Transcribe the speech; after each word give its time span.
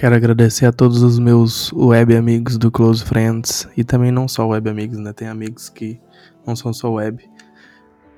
Quero 0.00 0.14
agradecer 0.14 0.64
a 0.64 0.72
todos 0.72 1.02
os 1.02 1.18
meus 1.18 1.70
web 1.74 2.16
amigos 2.16 2.56
do 2.56 2.70
Close 2.70 3.04
Friends 3.04 3.68
e 3.76 3.84
também 3.84 4.10
não 4.10 4.26
só 4.26 4.48
web 4.48 4.70
amigos, 4.70 4.96
né? 4.96 5.12
Tem 5.12 5.28
amigos 5.28 5.68
que 5.68 6.00
não 6.46 6.56
são 6.56 6.72
só 6.72 6.90
web. 6.90 7.22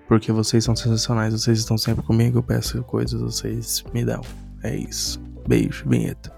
Porque 0.06 0.30
vocês 0.30 0.62
são 0.62 0.76
sensacionais, 0.76 1.34
vocês 1.34 1.58
estão 1.58 1.76
sempre 1.76 2.04
comigo, 2.04 2.38
eu 2.38 2.42
peço 2.44 2.80
coisas, 2.84 3.20
vocês 3.20 3.82
me 3.92 4.04
dão. 4.04 4.20
É 4.62 4.76
isso. 4.76 5.20
Beijo, 5.48 5.84
vinheta. 5.88 6.32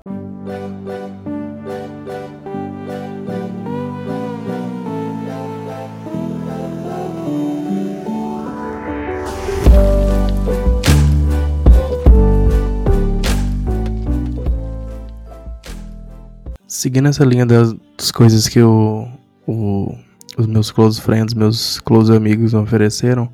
Seguindo 16.85 17.09
essa 17.09 17.25
linha 17.25 17.47
das, 17.47 17.75
das 17.97 18.13
coisas 18.13 18.47
que 18.47 18.61
o, 18.61 19.09
o, 19.47 19.97
os 20.37 20.47
meus 20.47 20.71
close 20.71 21.01
friends, 21.01 21.33
meus 21.33 21.81
close 21.81 22.15
amigos 22.15 22.53
me 22.53 22.61
ofereceram, 22.61 23.27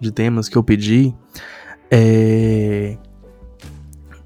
de 0.00 0.10
temas 0.10 0.48
que 0.48 0.58
eu 0.58 0.62
pedi, 0.64 1.14
é, 1.88 2.96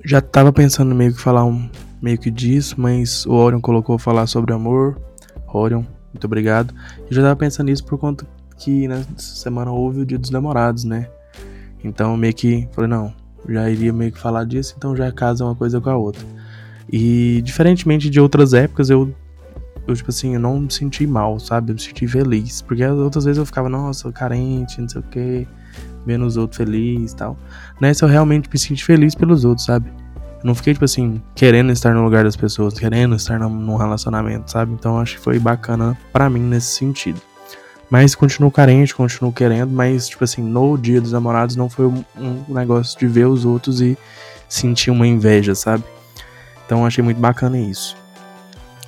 já 0.02 0.22
tava 0.22 0.50
pensando 0.50 0.94
meio 0.94 1.12
que 1.12 1.20
falar 1.20 1.44
um, 1.44 1.68
meio 2.00 2.16
que 2.16 2.30
disso, 2.30 2.74
mas 2.78 3.26
o 3.26 3.32
Orion 3.32 3.60
colocou 3.60 3.98
falar 3.98 4.26
sobre 4.26 4.54
amor. 4.54 4.98
Orion, 5.52 5.84
muito 6.10 6.24
obrigado. 6.24 6.74
Eu 7.02 7.14
já 7.14 7.20
tava 7.20 7.36
pensando 7.36 7.66
nisso 7.66 7.84
por 7.84 7.98
conta 7.98 8.26
que 8.56 8.88
nessa 8.88 9.12
semana 9.14 9.70
houve 9.70 10.00
o 10.00 10.06
Dia 10.06 10.18
dos 10.18 10.30
Namorados, 10.30 10.84
né? 10.84 11.06
Então 11.84 12.16
meio 12.16 12.32
que 12.32 12.66
falei, 12.72 12.88
não, 12.88 13.12
já 13.46 13.68
iria 13.68 13.92
meio 13.92 14.10
que 14.10 14.18
falar 14.18 14.44
disso, 14.44 14.74
então 14.78 14.96
já 14.96 15.12
casa 15.12 15.44
uma 15.44 15.54
coisa 15.54 15.82
com 15.82 15.90
a 15.90 15.96
outra. 15.98 16.24
E 16.92 17.40
diferentemente 17.42 18.10
de 18.10 18.20
outras 18.20 18.52
épocas, 18.52 18.90
eu, 18.90 19.14
eu 19.86 19.94
tipo 19.94 20.10
assim, 20.10 20.34
eu 20.34 20.40
não 20.40 20.60
me 20.60 20.72
senti 20.72 21.06
mal, 21.06 21.38
sabe? 21.38 21.70
Eu 21.70 21.74
me 21.74 21.80
senti 21.80 22.06
feliz. 22.06 22.62
Porque 22.62 22.84
outras 22.84 23.24
vezes 23.24 23.38
eu 23.38 23.46
ficava, 23.46 23.68
nossa, 23.68 24.10
carente, 24.10 24.80
não 24.80 24.88
sei 24.88 25.00
o 25.00 25.04
quê, 25.04 25.46
vendo 26.04 26.26
os 26.26 26.36
outros 26.36 26.56
felizes 26.56 27.12
e 27.12 27.16
tal. 27.16 27.38
Nessa 27.80 28.04
eu 28.04 28.08
realmente 28.08 28.48
me 28.52 28.58
senti 28.58 28.84
feliz 28.84 29.14
pelos 29.14 29.44
outros, 29.44 29.66
sabe? 29.66 29.88
Eu 30.42 30.46
não 30.46 30.54
fiquei, 30.54 30.72
tipo 30.72 30.84
assim, 30.84 31.22
querendo 31.34 31.70
estar 31.70 31.94
no 31.94 32.02
lugar 32.02 32.24
das 32.24 32.34
pessoas, 32.34 32.78
querendo 32.78 33.14
estar 33.14 33.38
num 33.38 33.76
relacionamento, 33.76 34.50
sabe? 34.50 34.72
Então 34.72 34.98
acho 34.98 35.16
que 35.16 35.22
foi 35.22 35.38
bacana 35.38 35.96
para 36.12 36.28
mim 36.30 36.40
nesse 36.40 36.76
sentido. 36.76 37.20
Mas 37.90 38.14
continuo 38.14 38.50
carente, 38.50 38.94
continuo 38.94 39.32
querendo, 39.32 39.70
mas, 39.70 40.08
tipo 40.08 40.22
assim, 40.22 40.42
no 40.42 40.78
dia 40.78 41.00
dos 41.00 41.10
namorados 41.10 41.56
não 41.56 41.68
foi 41.68 41.86
um, 41.86 42.04
um 42.16 42.54
negócio 42.54 42.98
de 42.98 43.06
ver 43.06 43.26
os 43.26 43.44
outros 43.44 43.80
e 43.80 43.98
sentir 44.48 44.92
uma 44.92 45.06
inveja, 45.06 45.56
sabe? 45.56 45.82
Então 46.70 46.86
achei 46.86 47.02
muito 47.02 47.18
bacana 47.20 47.58
isso. 47.58 47.96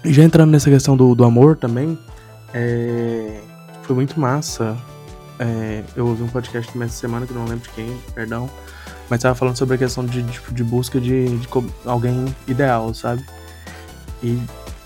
E 0.04 0.12
já 0.12 0.22
entrando 0.22 0.52
nessa 0.52 0.70
questão 0.70 0.96
do, 0.96 1.16
do 1.16 1.24
amor 1.24 1.56
também, 1.56 1.98
é, 2.54 3.40
foi 3.82 3.96
muito 3.96 4.20
massa. 4.20 4.76
É, 5.36 5.82
eu 5.96 6.06
ouvi 6.06 6.22
um 6.22 6.28
podcast 6.28 6.78
nessa 6.78 6.94
semana 6.94 7.26
que 7.26 7.34
não 7.34 7.44
lembro 7.44 7.68
de 7.68 7.70
quem, 7.70 7.98
perdão, 8.14 8.48
mas 9.10 9.20
tava 9.20 9.34
falando 9.34 9.56
sobre 9.56 9.74
a 9.74 9.78
questão 9.78 10.06
de, 10.06 10.22
de, 10.22 10.40
de 10.52 10.62
busca 10.62 11.00
de, 11.00 11.36
de, 11.38 11.48
alguém 11.84 12.32
ideal, 12.46 12.94
sabe? 12.94 13.24
E, 14.22 14.40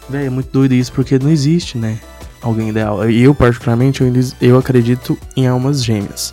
velho, 0.08 0.28
é 0.28 0.30
muito 0.30 0.50
doido 0.50 0.72
isso 0.72 0.90
porque 0.90 1.18
não 1.18 1.28
existe, 1.28 1.76
né? 1.76 2.00
Alguém 2.40 2.70
ideal. 2.70 3.04
Eu, 3.10 3.34
particularmente, 3.34 4.00
eu, 4.00 4.10
eu 4.40 4.56
acredito 4.56 5.18
em 5.36 5.46
almas 5.46 5.84
gêmeas. 5.84 6.32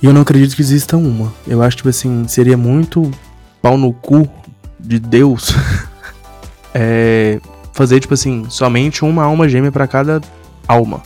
E 0.00 0.06
eu 0.06 0.12
não 0.12 0.20
acredito 0.20 0.54
que 0.54 0.62
exista 0.62 0.96
uma. 0.96 1.34
Eu 1.44 1.60
acho, 1.60 1.78
tipo 1.78 1.88
assim, 1.88 2.28
seria 2.28 2.56
muito 2.56 3.10
pau 3.60 3.76
no 3.76 3.92
cu 3.92 4.37
de 4.78 4.98
Deus 4.98 5.54
é 6.74 7.40
fazer, 7.72 8.00
tipo 8.00 8.14
assim, 8.14 8.44
somente 8.48 9.04
uma 9.04 9.22
alma 9.22 9.48
gêmea 9.48 9.70
para 9.70 9.86
cada 9.86 10.20
alma. 10.66 11.00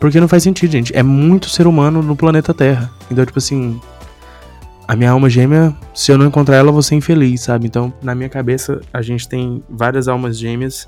Porque 0.00 0.18
não 0.18 0.28
faz 0.28 0.42
sentido, 0.42 0.72
gente. 0.72 0.96
É 0.96 1.02
muito 1.02 1.50
ser 1.50 1.66
humano 1.66 2.02
no 2.02 2.16
planeta 2.16 2.54
Terra. 2.54 2.90
Então, 3.10 3.24
tipo 3.24 3.38
assim, 3.38 3.80
a 4.88 4.94
minha 4.94 5.10
alma 5.10 5.28
gêmea, 5.28 5.74
se 5.94 6.12
eu 6.12 6.18
não 6.18 6.26
encontrar 6.26 6.56
ela, 6.56 6.68
eu 6.68 6.72
vou 6.72 6.82
ser 6.82 6.94
infeliz, 6.94 7.42
sabe? 7.42 7.66
Então, 7.66 7.92
na 8.02 8.14
minha 8.14 8.28
cabeça, 8.28 8.80
a 8.92 9.02
gente 9.02 9.28
tem 9.28 9.62
várias 9.68 10.08
almas 10.08 10.38
gêmeas 10.38 10.86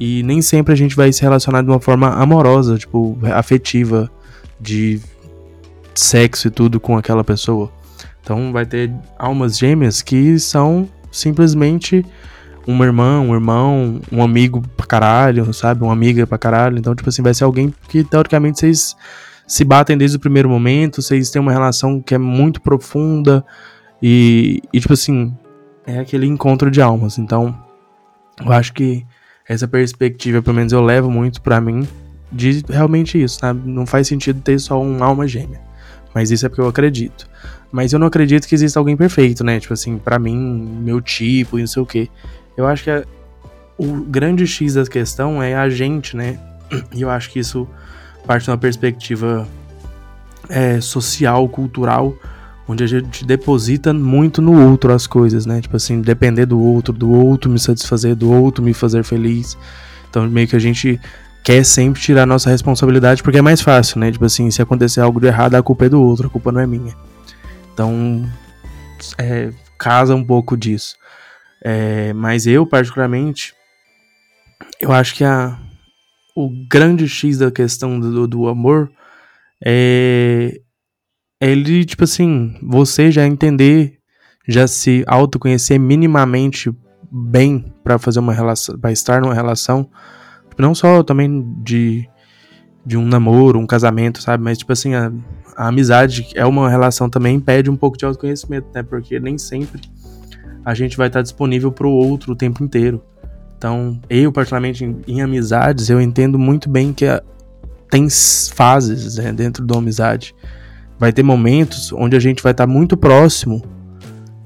e 0.00 0.22
nem 0.22 0.40
sempre 0.40 0.72
a 0.72 0.76
gente 0.76 0.96
vai 0.96 1.12
se 1.12 1.22
relacionar 1.22 1.62
de 1.62 1.68
uma 1.68 1.80
forma 1.80 2.08
amorosa, 2.10 2.76
tipo, 2.76 3.18
afetiva, 3.34 4.10
de 4.60 5.00
sexo 5.94 6.48
e 6.48 6.50
tudo 6.50 6.80
com 6.80 6.96
aquela 6.96 7.22
pessoa. 7.22 7.70
Então, 8.22 8.52
vai 8.52 8.66
ter 8.66 8.92
almas 9.18 9.58
gêmeas 9.58 10.02
que 10.02 10.38
são 10.38 10.88
simplesmente 11.10 12.04
uma 12.66 12.84
irmã, 12.84 13.20
um 13.20 13.34
irmão, 13.34 14.00
um 14.12 14.22
amigo 14.22 14.62
pra 14.76 14.86
caralho, 14.86 15.52
sabe? 15.54 15.82
Uma 15.82 15.92
amiga 15.92 16.26
pra 16.26 16.36
caralho. 16.36 16.78
Então, 16.78 16.94
tipo 16.94 17.08
assim, 17.08 17.22
vai 17.22 17.32
ser 17.32 17.44
alguém 17.44 17.72
que 17.88 18.04
teoricamente 18.04 18.58
vocês 18.58 18.94
se 19.46 19.64
batem 19.64 19.96
desde 19.96 20.18
o 20.18 20.20
primeiro 20.20 20.48
momento, 20.50 21.00
vocês 21.00 21.30
têm 21.30 21.40
uma 21.40 21.52
relação 21.52 22.02
que 22.02 22.14
é 22.14 22.18
muito 22.18 22.60
profunda 22.60 23.42
e, 24.02 24.60
e 24.72 24.80
tipo 24.80 24.92
assim, 24.92 25.34
é 25.86 25.98
aquele 25.98 26.26
encontro 26.26 26.70
de 26.70 26.82
almas. 26.82 27.16
Então, 27.16 27.56
eu 28.44 28.52
acho 28.52 28.74
que 28.74 29.06
essa 29.48 29.66
perspectiva, 29.66 30.42
pelo 30.42 30.56
menos 30.56 30.72
eu 30.72 30.82
levo 30.82 31.10
muito 31.10 31.40
para 31.40 31.60
mim, 31.62 31.88
de 32.30 32.62
realmente 32.68 33.20
isso, 33.20 33.38
sabe? 33.38 33.66
Não 33.66 33.86
faz 33.86 34.06
sentido 34.06 34.42
ter 34.42 34.58
só 34.58 34.78
um 34.78 35.02
alma 35.02 35.26
gêmea. 35.26 35.60
Mas 36.14 36.30
isso 36.30 36.44
é 36.44 36.48
porque 36.50 36.60
eu 36.60 36.68
acredito. 36.68 37.26
Mas 37.70 37.92
eu 37.92 37.98
não 37.98 38.06
acredito 38.06 38.46
que 38.46 38.54
exista 38.54 38.78
alguém 38.78 38.96
perfeito, 38.96 39.44
né? 39.44 39.60
Tipo 39.60 39.74
assim, 39.74 39.98
para 39.98 40.18
mim, 40.18 40.36
meu 40.82 41.00
tipo 41.00 41.58
e 41.58 41.62
não 41.62 41.66
sei 41.66 41.82
o 41.82 41.86
quê. 41.86 42.08
Eu 42.56 42.66
acho 42.66 42.84
que 42.84 42.90
a, 42.90 43.04
o 43.76 43.96
grande 44.04 44.46
X 44.46 44.74
da 44.74 44.84
questão 44.84 45.42
é 45.42 45.54
a 45.54 45.68
gente, 45.68 46.16
né? 46.16 46.38
E 46.94 47.02
eu 47.02 47.10
acho 47.10 47.30
que 47.30 47.38
isso 47.38 47.66
parte 48.26 48.44
de 48.44 48.50
uma 48.50 48.58
perspectiva 48.58 49.48
é, 50.48 50.80
social, 50.80 51.48
cultural, 51.48 52.14
onde 52.66 52.84
a 52.84 52.86
gente 52.86 53.24
deposita 53.24 53.94
muito 53.94 54.42
no 54.42 54.68
outro 54.68 54.92
as 54.92 55.06
coisas, 55.06 55.46
né? 55.46 55.60
Tipo 55.60 55.76
assim, 55.76 56.00
depender 56.00 56.44
do 56.44 56.60
outro, 56.60 56.92
do 56.92 57.10
outro 57.10 57.50
me 57.50 57.58
satisfazer, 57.58 58.14
do 58.14 58.30
outro 58.30 58.62
me 58.62 58.74
fazer 58.74 59.02
feliz. 59.02 59.56
Então, 60.10 60.28
meio 60.28 60.46
que 60.46 60.56
a 60.56 60.58
gente 60.58 61.00
quer 61.42 61.64
sempre 61.64 62.00
tirar 62.02 62.26
nossa 62.26 62.50
responsabilidade 62.50 63.22
porque 63.22 63.38
é 63.38 63.42
mais 63.42 63.60
fácil, 63.60 63.98
né? 63.98 64.12
Tipo 64.12 64.26
assim, 64.26 64.50
se 64.50 64.60
acontecer 64.60 65.00
algo 65.00 65.20
de 65.20 65.26
errado, 65.26 65.54
a 65.54 65.62
culpa 65.62 65.86
é 65.86 65.88
do 65.88 66.02
outro, 66.02 66.26
a 66.26 66.30
culpa 66.30 66.52
não 66.52 66.60
é 66.60 66.66
minha. 66.66 66.94
Então, 67.78 68.28
é, 69.16 69.52
casa 69.78 70.12
um 70.12 70.24
pouco 70.24 70.56
disso. 70.56 70.96
É, 71.62 72.12
mas 72.12 72.44
eu, 72.44 72.66
particularmente, 72.66 73.54
eu 74.80 74.90
acho 74.90 75.14
que 75.14 75.22
a, 75.22 75.56
o 76.34 76.50
grande 76.68 77.08
X 77.08 77.38
da 77.38 77.52
questão 77.52 78.00
do, 78.00 78.26
do 78.26 78.48
amor 78.48 78.90
é 79.64 80.60
ele, 81.40 81.84
tipo 81.84 82.02
assim, 82.02 82.58
você 82.60 83.12
já 83.12 83.24
entender, 83.24 84.00
já 84.48 84.66
se 84.66 85.04
autoconhecer 85.06 85.78
minimamente 85.78 86.74
bem 87.12 87.72
para 87.84 87.96
fazer 87.96 88.18
uma 88.18 88.34
relação, 88.34 88.76
para 88.76 88.90
estar 88.90 89.20
numa 89.20 89.34
relação, 89.34 89.88
não 90.58 90.74
só 90.74 91.04
também 91.04 91.54
de 91.62 92.08
de 92.88 92.96
um 92.96 93.04
namoro, 93.06 93.58
um 93.58 93.66
casamento, 93.66 94.22
sabe? 94.22 94.42
Mas, 94.42 94.56
tipo 94.56 94.72
assim, 94.72 94.94
a, 94.94 95.12
a 95.58 95.66
amizade 95.66 96.28
é 96.36 96.46
uma 96.46 96.70
relação 96.70 97.10
também, 97.10 97.40
pede 97.40 97.68
um 97.68 97.76
pouco 97.76 97.98
de 97.98 98.04
autoconhecimento, 98.04 98.68
né? 98.72 98.80
Porque 98.80 99.18
nem 99.18 99.36
sempre 99.36 99.80
a 100.64 100.72
gente 100.72 100.96
vai 100.96 101.08
estar 101.08 101.20
disponível 101.20 101.72
pro 101.72 101.90
outro 101.90 102.32
o 102.32 102.36
tempo 102.36 102.62
inteiro. 102.62 103.02
Então, 103.56 104.00
eu, 104.08 104.30
particularmente, 104.30 104.84
em, 104.84 105.00
em 105.08 105.20
amizades, 105.20 105.90
eu 105.90 106.00
entendo 106.00 106.38
muito 106.38 106.70
bem 106.70 106.92
que 106.92 107.04
a, 107.06 107.20
tem 107.90 108.06
fases 108.54 109.16
né, 109.16 109.32
dentro 109.32 109.66
da 109.66 109.78
amizade. 109.78 110.32
Vai 110.96 111.12
ter 111.12 111.24
momentos 111.24 111.92
onde 111.92 112.14
a 112.14 112.20
gente 112.20 112.40
vai 112.40 112.52
estar 112.52 112.68
muito 112.68 112.96
próximo 112.96 113.60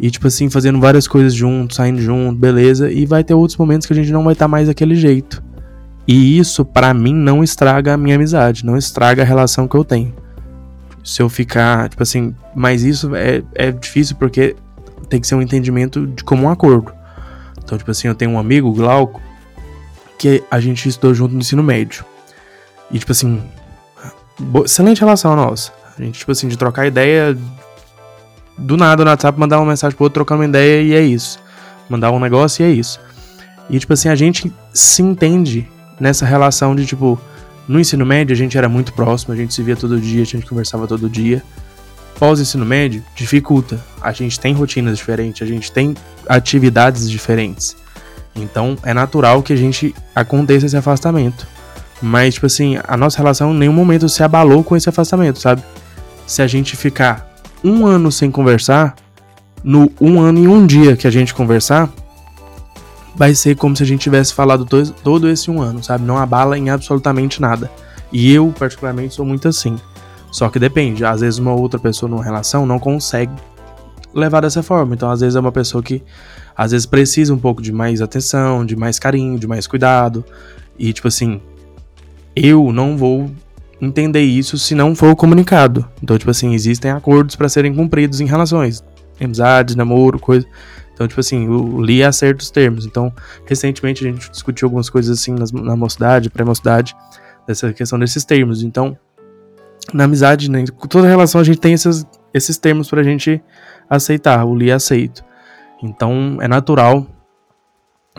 e, 0.01 0.11
tipo 0.11 0.29
assim, 0.29 0.49
fazendo 0.49 0.81
várias 0.81 1.07
coisas 1.07 1.35
junto, 1.35 1.75
saindo 1.75 2.01
junto, 2.01 2.39
beleza. 2.39 2.91
E 2.91 3.05
vai 3.05 3.23
ter 3.23 3.35
outros 3.35 3.59
momentos 3.59 3.87
que 3.87 3.93
a 3.93 3.97
gente 3.97 4.11
não 4.11 4.25
vai 4.25 4.33
estar 4.33 4.49
mais 4.49 4.69
daquele 4.69 4.95
jeito. 4.95 5.45
E 6.09 6.39
isso, 6.39 6.65
para 6.65 6.95
mim, 6.95 7.13
não 7.13 7.45
estraga 7.45 7.93
a 7.93 7.97
minha 7.99 8.17
amizade, 8.17 8.65
não 8.65 8.79
estraga 8.79 9.21
a 9.21 9.27
relação 9.27 9.69
que 9.69 9.77
eu 9.77 9.85
tenho. 9.85 10.22
Se 11.03 11.21
eu 11.21 11.29
ficar, 11.29 11.89
tipo 11.89 12.03
assim, 12.03 12.35
mas 12.55 12.83
isso 12.83 13.15
é, 13.15 13.43
é 13.55 13.71
difícil 13.73 14.17
porque 14.17 14.55
tem 15.09 15.21
que 15.21 15.27
ser 15.27 15.35
um 15.35 15.43
entendimento 15.43 16.07
de 16.07 16.23
comum 16.25 16.49
acordo. 16.49 16.93
Então, 17.63 17.77
tipo 17.77 17.91
assim, 17.91 18.09
eu 18.09 18.15
tenho 18.15 18.31
um 18.31 18.39
amigo, 18.39 18.73
Glauco, 18.73 19.21
que 20.19 20.43
a 20.51 20.61
gente 20.61 20.89
estudou 20.89 21.15
junto 21.15 21.35
no 21.35 21.41
ensino 21.41 21.63
médio. 21.63 22.05
E, 22.91 22.99
tipo 22.99 23.13
assim, 23.13 23.43
excelente 24.65 25.01
relação 25.01 25.35
nossa. 25.37 25.73
A 25.99 26.03
gente, 26.03 26.19
tipo 26.19 26.33
assim, 26.33 26.49
de 26.49 26.57
trocar 26.57 26.87
ideia 26.87 27.37
do 28.57 28.77
nada 28.77 29.05
no 29.05 29.11
WhatsApp, 29.11 29.39
mandar 29.39 29.59
uma 29.59 29.67
mensagem 29.67 29.97
pro 29.97 30.05
outro, 30.05 30.15
trocar 30.15 30.37
uma 30.37 30.45
ideia 30.45 30.83
e 30.83 30.95
é 30.95 31.01
isso. 31.01 31.39
Mandar 31.89 32.11
um 32.11 32.21
negócio 32.21 32.63
e 32.63 32.71
é 32.71 32.71
isso. 32.71 33.01
E, 33.69 33.79
tipo 33.79 33.93
assim, 33.93 34.09
a 34.09 34.15
gente 34.15 34.53
se 34.73 35.03
entende 35.03 35.69
nessa 36.01 36.25
relação 36.25 36.75
de 36.75 36.87
tipo, 36.87 37.21
no 37.69 37.79
ensino 37.79 38.05
médio 38.05 38.35
a 38.35 38.37
gente 38.37 38.57
era 38.59 38.69
muito 38.69 38.93
próximo, 38.93 39.33
a 39.33 39.37
gente 39.37 39.55
se 39.55 39.63
via 39.63 39.77
todo 39.77 40.01
dia, 40.01 40.23
a 40.23 40.27
gente 40.27 40.47
conversava 40.47 40.87
todo 40.87 41.09
dia. 41.09 41.43
pós-ensino 42.19 42.65
médio 42.65 43.03
dificulta. 43.17 43.81
A 44.01 44.13
gente 44.13 44.39
tem 44.39 44.53
rotinas 44.55 44.97
diferentes, 44.99 45.43
a 45.43 45.47
gente 45.47 45.73
tem 45.73 45.95
atividades 46.29 47.11
diferentes. 47.11 47.77
Então 48.35 48.77
é 48.83 48.95
natural 48.95 49.43
que 49.43 49.53
a 49.53 49.57
gente 49.57 49.95
aconteça 50.15 50.67
esse 50.67 50.77
afastamento. 50.77 51.47
Mas, 52.01 52.35
tipo 52.35 52.47
assim, 52.47 52.79
a 52.87 52.97
nossa 52.97 53.19
relação 53.19 53.55
em 53.55 53.59
nenhum 53.59 53.73
momento 53.73 54.09
se 54.09 54.23
abalou 54.23 54.65
com 54.65 54.77
esse 54.77 54.89
afastamento, 54.89 55.39
sabe? 55.39 55.63
Se 56.27 56.43
a 56.43 56.47
gente 56.47 56.77
ficar 56.77 57.33
um 57.63 57.87
ano 57.87 58.11
sem 58.11 58.31
conversar, 58.31 58.97
no 59.63 59.91
um 60.01 60.21
ano 60.21 60.41
e 60.41 60.49
um 60.49 60.67
dia 60.67 60.97
que 60.97 61.07
a 61.07 61.11
gente 61.11 61.33
conversar, 61.33 61.89
vai 63.15 63.35
ser 63.35 63.57
como 63.57 63.77
se 63.77 63.83
a 63.83 63.87
gente 63.87 64.01
tivesse 64.01 64.33
falado 64.33 64.67
todo 65.03 65.29
esse 65.29 65.51
um 65.51 65.61
ano, 65.61 65.83
sabe? 65.83 66.05
Não 66.05 66.19
abala 66.19 66.57
em 66.57 66.71
absolutamente 66.71 67.41
nada. 67.41 67.71
E 68.13 68.33
eu, 68.33 68.53
particularmente, 68.59 69.15
sou 69.15 69.25
muito 69.25 69.49
assim. 69.49 69.77
Só 70.31 70.49
que 70.49 70.59
depende, 70.59 71.05
às 71.05 71.21
vezes 71.21 71.39
uma 71.39 71.53
outra 71.53 71.79
pessoa 71.79 72.09
numa 72.09 72.25
relação 72.25 72.65
não 72.65 72.79
consegue 72.79 73.33
levar 74.15 74.41
dessa 74.41 74.63
forma. 74.63 74.95
Então, 74.95 75.11
às 75.11 75.21
vezes 75.21 75.37
é 75.37 75.41
uma 75.41 75.53
pessoa 75.53 75.83
que 75.83 76.03
às 76.57 76.71
vezes 76.73 76.87
precisa 76.87 77.35
um 77.35 77.39
pouco 77.39 77.63
de 77.63 77.73
mais 77.73 78.01
atenção, 78.01 78.65
de 78.65 78.77
mais 78.77 78.99
carinho, 78.99 79.39
de 79.39 79.47
mais 79.47 79.67
cuidado. 79.67 80.25
E 80.79 80.93
tipo 80.93 81.09
assim, 81.09 81.41
eu 82.35 82.73
não 82.73 82.97
vou 82.97 83.31
entender 83.81 84.23
isso 84.23 84.57
se 84.59 84.75
não 84.75 84.95
for 84.95 85.15
comunicado. 85.17 85.87
Então, 86.03 86.17
tipo 86.17 86.31
assim, 86.31 86.55
existem 86.55 86.91
acordos 86.91 87.37
para 87.37 87.49
serem 87.49 87.75
cumpridos 87.75 88.21
em 88.21 88.27
relações, 88.27 88.83
amizades, 89.21 89.75
namoro, 89.75 90.19
coisa. 90.19 90.47
Então, 90.93 91.09
tipo 91.09 91.21
assim, 91.21 91.47
eu 91.47 91.81
li 91.81 92.03
a 92.03 92.13
certos 92.13 92.51
termos. 92.51 92.87
Então, 92.87 93.13
recentemente 93.47 94.07
a 94.07 94.11
gente 94.11 94.31
discutiu 94.31 94.67
algumas 94.67 94.91
coisas 94.91 95.19
assim 95.19 95.35
na 95.53 95.77
mocidade, 95.77 96.31
pré-mocidade, 96.31 96.95
dessa 97.47 97.73
questão 97.73 97.99
desses 97.99 98.25
termos. 98.25 98.63
Então, 98.63 98.97
na 99.93 100.05
amizade, 100.05 100.51
né, 100.51 100.65
toda 100.89 101.09
relação 101.09 101.41
a 101.41 101.45
gente 101.45 101.59
tem 101.59 101.73
esses, 101.73 102.07
esses 102.33 102.57
termos 102.59 102.89
pra 102.89 103.03
gente 103.03 103.43
aceitar, 103.89 104.45
o 104.45 104.55
li 104.55 104.71
aceito. 104.71 105.25
Então, 105.83 106.39
é 106.41 106.47
natural 106.47 107.07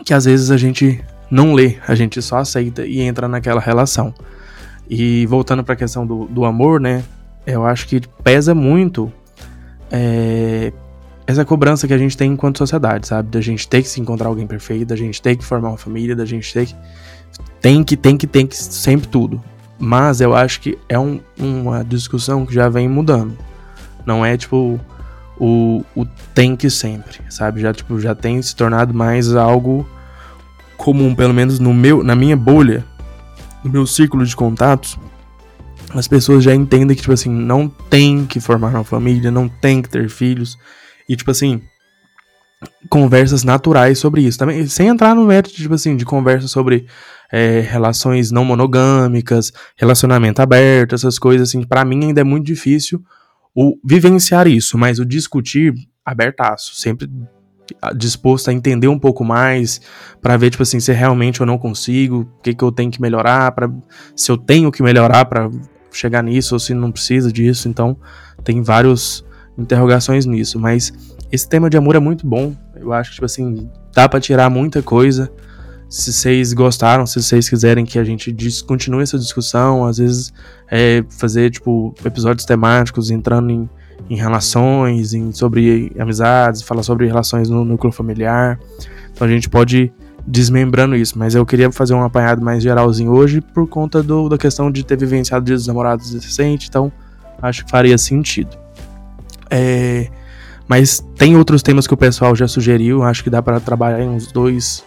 que 0.04 0.12
às 0.12 0.24
vezes 0.24 0.50
a 0.50 0.56
gente 0.56 1.02
não 1.30 1.54
lê, 1.54 1.78
a 1.86 1.94
gente 1.94 2.20
só 2.20 2.38
aceita 2.38 2.84
e 2.84 3.00
entra 3.00 3.28
naquela 3.28 3.60
relação. 3.60 4.12
E 4.88 5.24
voltando 5.26 5.64
para 5.64 5.74
a 5.74 5.76
questão 5.76 6.06
do, 6.06 6.26
do 6.26 6.44
amor, 6.44 6.80
né? 6.80 7.02
Eu 7.46 7.64
acho 7.64 7.86
que 7.86 8.00
pesa 8.22 8.54
muito 8.54 9.12
é, 9.90 10.72
essa 11.26 11.44
cobrança 11.44 11.86
que 11.86 11.94
a 11.94 11.98
gente 11.98 12.16
tem 12.16 12.32
enquanto 12.32 12.58
sociedade, 12.58 13.06
sabe? 13.06 13.30
Da 13.30 13.40
gente 13.40 13.66
ter 13.66 13.82
que 13.82 13.88
se 13.88 14.00
encontrar 14.00 14.28
alguém 14.28 14.46
perfeito, 14.46 14.88
da 14.88 14.96
gente 14.96 15.20
ter 15.20 15.36
que 15.36 15.44
formar 15.44 15.70
uma 15.70 15.78
família, 15.78 16.14
da 16.14 16.24
gente 16.24 16.52
ter 16.52 16.66
que. 16.66 16.74
Tem 17.60 17.82
que, 17.82 17.96
tem 17.96 18.16
que, 18.16 18.26
tem 18.26 18.46
que, 18.46 18.56
sempre 18.56 19.08
tudo. 19.08 19.42
Mas 19.78 20.20
eu 20.20 20.34
acho 20.34 20.60
que 20.60 20.78
é 20.88 20.98
um, 20.98 21.20
uma 21.38 21.82
discussão 21.82 22.46
que 22.46 22.54
já 22.54 22.68
vem 22.68 22.88
mudando. 22.88 23.36
Não 24.06 24.24
é 24.24 24.36
tipo 24.36 24.78
o, 25.38 25.84
o 25.96 26.06
tem 26.34 26.54
que 26.54 26.70
sempre, 26.70 27.20
sabe? 27.28 27.60
Já, 27.60 27.72
tipo, 27.72 27.98
já 27.98 28.14
tem 28.14 28.40
se 28.40 28.54
tornado 28.54 28.94
mais 28.94 29.34
algo 29.34 29.88
comum, 30.76 31.14
pelo 31.14 31.34
menos 31.34 31.58
no 31.58 31.72
meu, 31.72 32.04
na 32.04 32.14
minha 32.14 32.36
bolha, 32.36 32.84
no 33.64 33.70
meu 33.70 33.86
círculo 33.86 34.24
de 34.24 34.36
contatos, 34.36 34.98
as 35.94 36.08
pessoas 36.08 36.42
já 36.42 36.54
entendem 36.54 36.94
que, 36.94 37.02
tipo 37.02 37.12
assim, 37.12 37.30
não 37.30 37.68
tem 37.68 38.26
que 38.26 38.40
formar 38.40 38.68
uma 38.68 38.84
família, 38.84 39.30
não 39.30 39.48
tem 39.48 39.80
que 39.80 39.88
ter 39.88 40.08
filhos. 40.08 40.58
E, 41.08 41.16
tipo 41.16 41.30
assim, 41.30 41.60
conversas 42.88 43.44
naturais 43.44 43.98
sobre 43.98 44.22
isso. 44.22 44.38
Também, 44.38 44.66
sem 44.66 44.88
entrar 44.88 45.14
no 45.14 45.24
mérito, 45.24 45.54
tipo 45.54 45.74
assim, 45.74 45.96
de 45.96 46.04
conversa 46.04 46.48
sobre 46.48 46.86
é, 47.32 47.60
relações 47.60 48.30
não 48.30 48.44
monogâmicas, 48.44 49.52
relacionamento 49.76 50.40
aberto, 50.40 50.94
essas 50.94 51.18
coisas, 51.18 51.48
assim, 51.48 51.62
para 51.62 51.84
mim 51.84 52.06
ainda 52.06 52.20
é 52.20 52.24
muito 52.24 52.46
difícil 52.46 53.02
o 53.54 53.78
vivenciar 53.84 54.48
isso, 54.48 54.76
mas 54.76 54.98
o 54.98 55.04
discutir 55.04 55.74
abertaço, 56.04 56.74
sempre 56.74 57.08
disposto 57.96 58.48
a 58.48 58.52
entender 58.52 58.88
um 58.88 58.98
pouco 58.98 59.24
mais, 59.24 59.80
para 60.20 60.36
ver 60.36 60.50
tipo 60.50 60.62
assim 60.62 60.78
se 60.78 60.92
realmente 60.92 61.40
eu 61.40 61.46
não 61.46 61.56
consigo, 61.56 62.20
o 62.20 62.42
que 62.42 62.52
que 62.54 62.62
eu 62.62 62.70
tenho 62.70 62.90
que 62.90 63.00
melhorar, 63.00 63.50
para 63.52 63.70
se 64.14 64.30
eu 64.30 64.36
tenho 64.36 64.70
que 64.70 64.82
melhorar 64.82 65.24
para 65.24 65.50
chegar 65.90 66.22
nisso 66.22 66.54
ou 66.54 66.58
se 66.58 66.74
não 66.74 66.92
precisa 66.92 67.32
disso. 67.32 67.68
Então, 67.68 67.96
tem 68.42 68.60
várias 68.60 69.24
interrogações 69.56 70.26
nisso, 70.26 70.58
mas 70.58 70.92
esse 71.30 71.48
tema 71.48 71.70
de 71.70 71.76
amor 71.76 71.94
é 71.96 72.00
muito 72.00 72.26
bom. 72.26 72.54
Eu 72.76 72.92
acho 72.92 73.10
que 73.10 73.14
tipo 73.16 73.26
assim, 73.26 73.68
dá 73.94 74.08
para 74.08 74.20
tirar 74.20 74.50
muita 74.50 74.82
coisa. 74.82 75.30
Se 75.88 76.12
vocês 76.12 76.52
gostaram, 76.52 77.06
se 77.06 77.22
vocês 77.22 77.48
quiserem 77.48 77.84
que 77.84 77.98
a 77.98 78.04
gente 78.04 78.34
continue 78.64 79.02
essa 79.02 79.18
discussão, 79.18 79.84
às 79.84 79.98
vezes 79.98 80.32
é, 80.70 81.04
fazer 81.08 81.50
tipo 81.50 81.94
episódios 82.04 82.44
temáticos 82.44 83.10
entrando 83.10 83.50
em 83.50 83.68
em 84.08 84.16
relações, 84.16 85.14
em, 85.14 85.32
sobre 85.32 85.92
amizades, 85.98 86.62
falar 86.62 86.82
sobre 86.82 87.06
relações 87.06 87.48
no 87.48 87.64
núcleo 87.64 87.92
familiar. 87.92 88.58
Então 89.12 89.26
a 89.26 89.30
gente 89.30 89.48
pode 89.48 89.92
desmembrando 90.26 90.96
isso, 90.96 91.18
mas 91.18 91.34
eu 91.34 91.44
queria 91.44 91.70
fazer 91.70 91.94
um 91.94 92.02
apanhado 92.02 92.42
mais 92.42 92.62
geralzinho 92.62 93.12
hoje 93.12 93.40
por 93.40 93.68
conta 93.68 94.02
do, 94.02 94.28
da 94.28 94.38
questão 94.38 94.70
de 94.70 94.82
ter 94.84 94.96
vivenciado 94.96 95.44
Dia 95.44 95.54
dos 95.54 95.66
Namorados 95.66 96.12
recente, 96.14 96.68
então 96.68 96.90
acho 97.42 97.64
que 97.64 97.70
faria 97.70 97.98
sentido. 97.98 98.63
É, 99.50 100.08
mas 100.66 101.04
tem 101.16 101.36
outros 101.36 101.62
temas 101.62 101.86
que 101.86 101.94
o 101.94 101.96
pessoal 101.96 102.34
já 102.34 102.48
sugeriu, 102.48 103.02
acho 103.02 103.22
que 103.22 103.30
dá 103.30 103.42
para 103.42 103.60
trabalhar 103.60 104.00
em 104.00 104.08
uns 104.08 104.32
dois, 104.32 104.84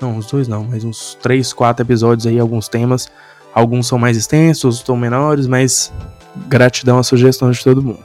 não, 0.00 0.16
uns 0.16 0.26
dois 0.26 0.46
não, 0.46 0.64
mas 0.64 0.84
uns 0.84 1.16
três, 1.20 1.52
quatro 1.52 1.84
episódios 1.84 2.26
aí, 2.26 2.38
alguns 2.38 2.68
temas. 2.68 3.10
Alguns 3.54 3.86
são 3.86 3.98
mais 3.98 4.16
extensos, 4.18 4.64
outros 4.64 4.84
são 4.84 4.96
menores, 4.96 5.46
mas 5.46 5.90
gratidão 6.46 6.98
às 6.98 7.06
sugestões 7.06 7.56
de 7.56 7.64
todo 7.64 7.82
mundo. 7.82 8.04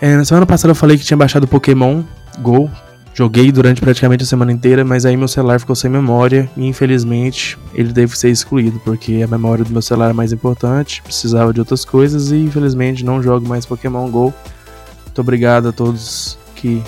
É, 0.00 0.16
na 0.16 0.24
semana 0.24 0.44
passada 0.44 0.72
eu 0.72 0.74
falei 0.74 0.98
que 0.98 1.04
tinha 1.04 1.16
baixado 1.16 1.46
Pokémon 1.46 2.02
Go. 2.40 2.68
Joguei 3.14 3.52
durante 3.52 3.80
praticamente 3.80 4.22
a 4.22 4.26
semana 4.26 4.52
inteira, 4.52 4.84
mas 4.84 5.04
aí 5.04 5.16
meu 5.16 5.28
celular 5.28 5.60
ficou 5.60 5.76
sem 5.76 5.90
memória 5.90 6.50
e 6.56 6.66
infelizmente 6.66 7.58
ele 7.74 7.92
deve 7.92 8.16
ser 8.16 8.30
excluído, 8.30 8.80
porque 8.80 9.20
a 9.22 9.26
memória 9.26 9.64
do 9.64 9.70
meu 9.70 9.82
celular 9.82 10.10
é 10.10 10.12
mais 10.14 10.32
importante, 10.32 11.02
precisava 11.02 11.52
de 11.52 11.60
outras 11.60 11.84
coisas 11.84 12.30
e 12.30 12.36
infelizmente 12.36 13.04
não 13.04 13.22
jogo 13.22 13.46
mais 13.46 13.66
Pokémon 13.66 14.08
Go. 14.10 14.32
Muito 15.04 15.20
obrigado 15.20 15.68
a 15.68 15.72
todos 15.72 16.38
que 16.56 16.82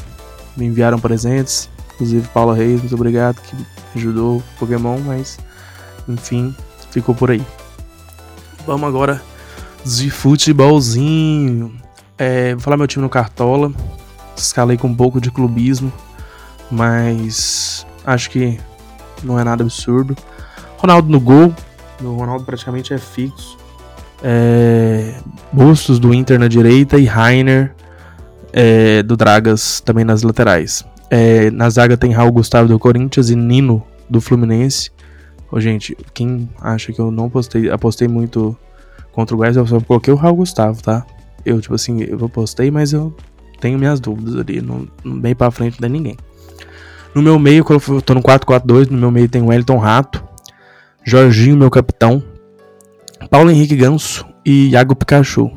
me 0.57 0.65
enviaram 0.65 0.99
presentes, 0.99 1.69
inclusive 1.95 2.27
Paula 2.29 2.55
Reis, 2.55 2.81
muito 2.81 2.95
obrigado 2.95 3.37
que 3.43 3.55
ajudou 3.99 4.43
Pokémon, 4.59 4.99
mas 5.05 5.39
enfim, 6.09 6.55
ficou 6.91 7.15
por 7.15 7.31
aí. 7.31 7.43
Vamos 8.67 8.89
agora 8.89 9.21
de 9.85 10.11
futebolzinho. 10.11 11.75
É, 12.17 12.55
vou 12.55 12.61
falar 12.61 12.79
meu 12.79 12.87
time 12.87 13.03
no 13.03 13.11
Cartola. 13.11 13.71
Escalei 14.37 14.77
com 14.77 14.89
um 14.89 14.95
pouco 14.95 15.21
de 15.21 15.31
clubismo, 15.31 15.93
mas 16.71 17.87
acho 18.05 18.31
que 18.31 18.59
não 19.23 19.39
é 19.39 19.45
nada 19.45 19.63
absurdo. 19.63 20.17
Ronaldo 20.79 21.09
no 21.09 21.21
gol. 21.21 21.55
O 22.01 22.13
Ronaldo 22.15 22.45
praticamente 22.45 22.93
é 22.93 22.99
fixo. 22.99 23.57
É, 24.23 25.15
Bustos 25.53 25.99
do 25.99 26.13
Inter 26.15 26.39
na 26.39 26.49
direita 26.49 26.99
e 26.99 27.05
Rainer 27.05 27.75
é, 28.53 29.03
do 29.03 29.17
Dragas 29.17 29.81
também 29.81 30.05
nas 30.05 30.23
laterais. 30.23 30.85
É, 31.11 31.51
na 31.51 31.69
zaga 31.71 31.97
tem 31.97 32.13
Raul 32.13 32.33
Gustavo 32.33 32.69
do 32.69 32.79
Corinthians 32.79 33.31
e 33.31 33.37
Nino 33.37 33.83
do 34.09 34.21
Fluminense. 34.21 34.91
Ô, 35.51 35.61
gente, 35.61 35.97
quem 36.13 36.49
acha 36.61 36.93
que 36.93 37.01
eu 37.01 37.11
não 37.11 37.31
postei, 37.31 37.71
apostei 37.71 38.09
muito 38.09 38.57
contra 39.13 39.35
o 39.35 39.39
Goiás, 39.39 39.57
eu 39.57 39.67
só 39.67 39.81
coloquei 39.81 40.13
o 40.13 40.17
Raul 40.17 40.37
Gustavo, 40.37 40.83
tá? 40.83 41.07
eu, 41.45 41.61
tipo 41.61 41.75
assim, 41.75 42.03
eu 42.03 42.29
postei, 42.29 42.71
mas 42.71 42.93
eu 42.93 43.15
tenho 43.61 43.79
minhas 43.79 44.01
dúvidas 44.01 44.37
ali. 44.37 44.61
Não, 44.61 44.89
bem 45.21 45.35
pra 45.35 45.51
frente 45.51 45.75
não 45.75 45.89
tem 45.89 45.91
ninguém. 45.91 46.17
No 47.15 47.23
meu 47.23 47.39
meio, 47.39 47.65
quando 47.65 47.81
eu 47.89 48.03
tô 48.03 48.15
no 48.15 48.23
4-4-2, 48.23 48.91
no 48.91 48.99
meu 48.99 49.11
meio 49.11 49.29
tem 49.29 49.41
o 49.41 49.47
Wellington 49.47 49.79
Rato, 49.79 50.25
Jorginho, 51.05 51.57
meu 51.57 51.71
capitão, 51.71 52.23
Paulo 53.31 53.51
Henrique 53.51 53.77
Ganso 53.77 54.27
e 54.45 54.71
Iago 54.71 54.97
Pikachu. 54.97 55.51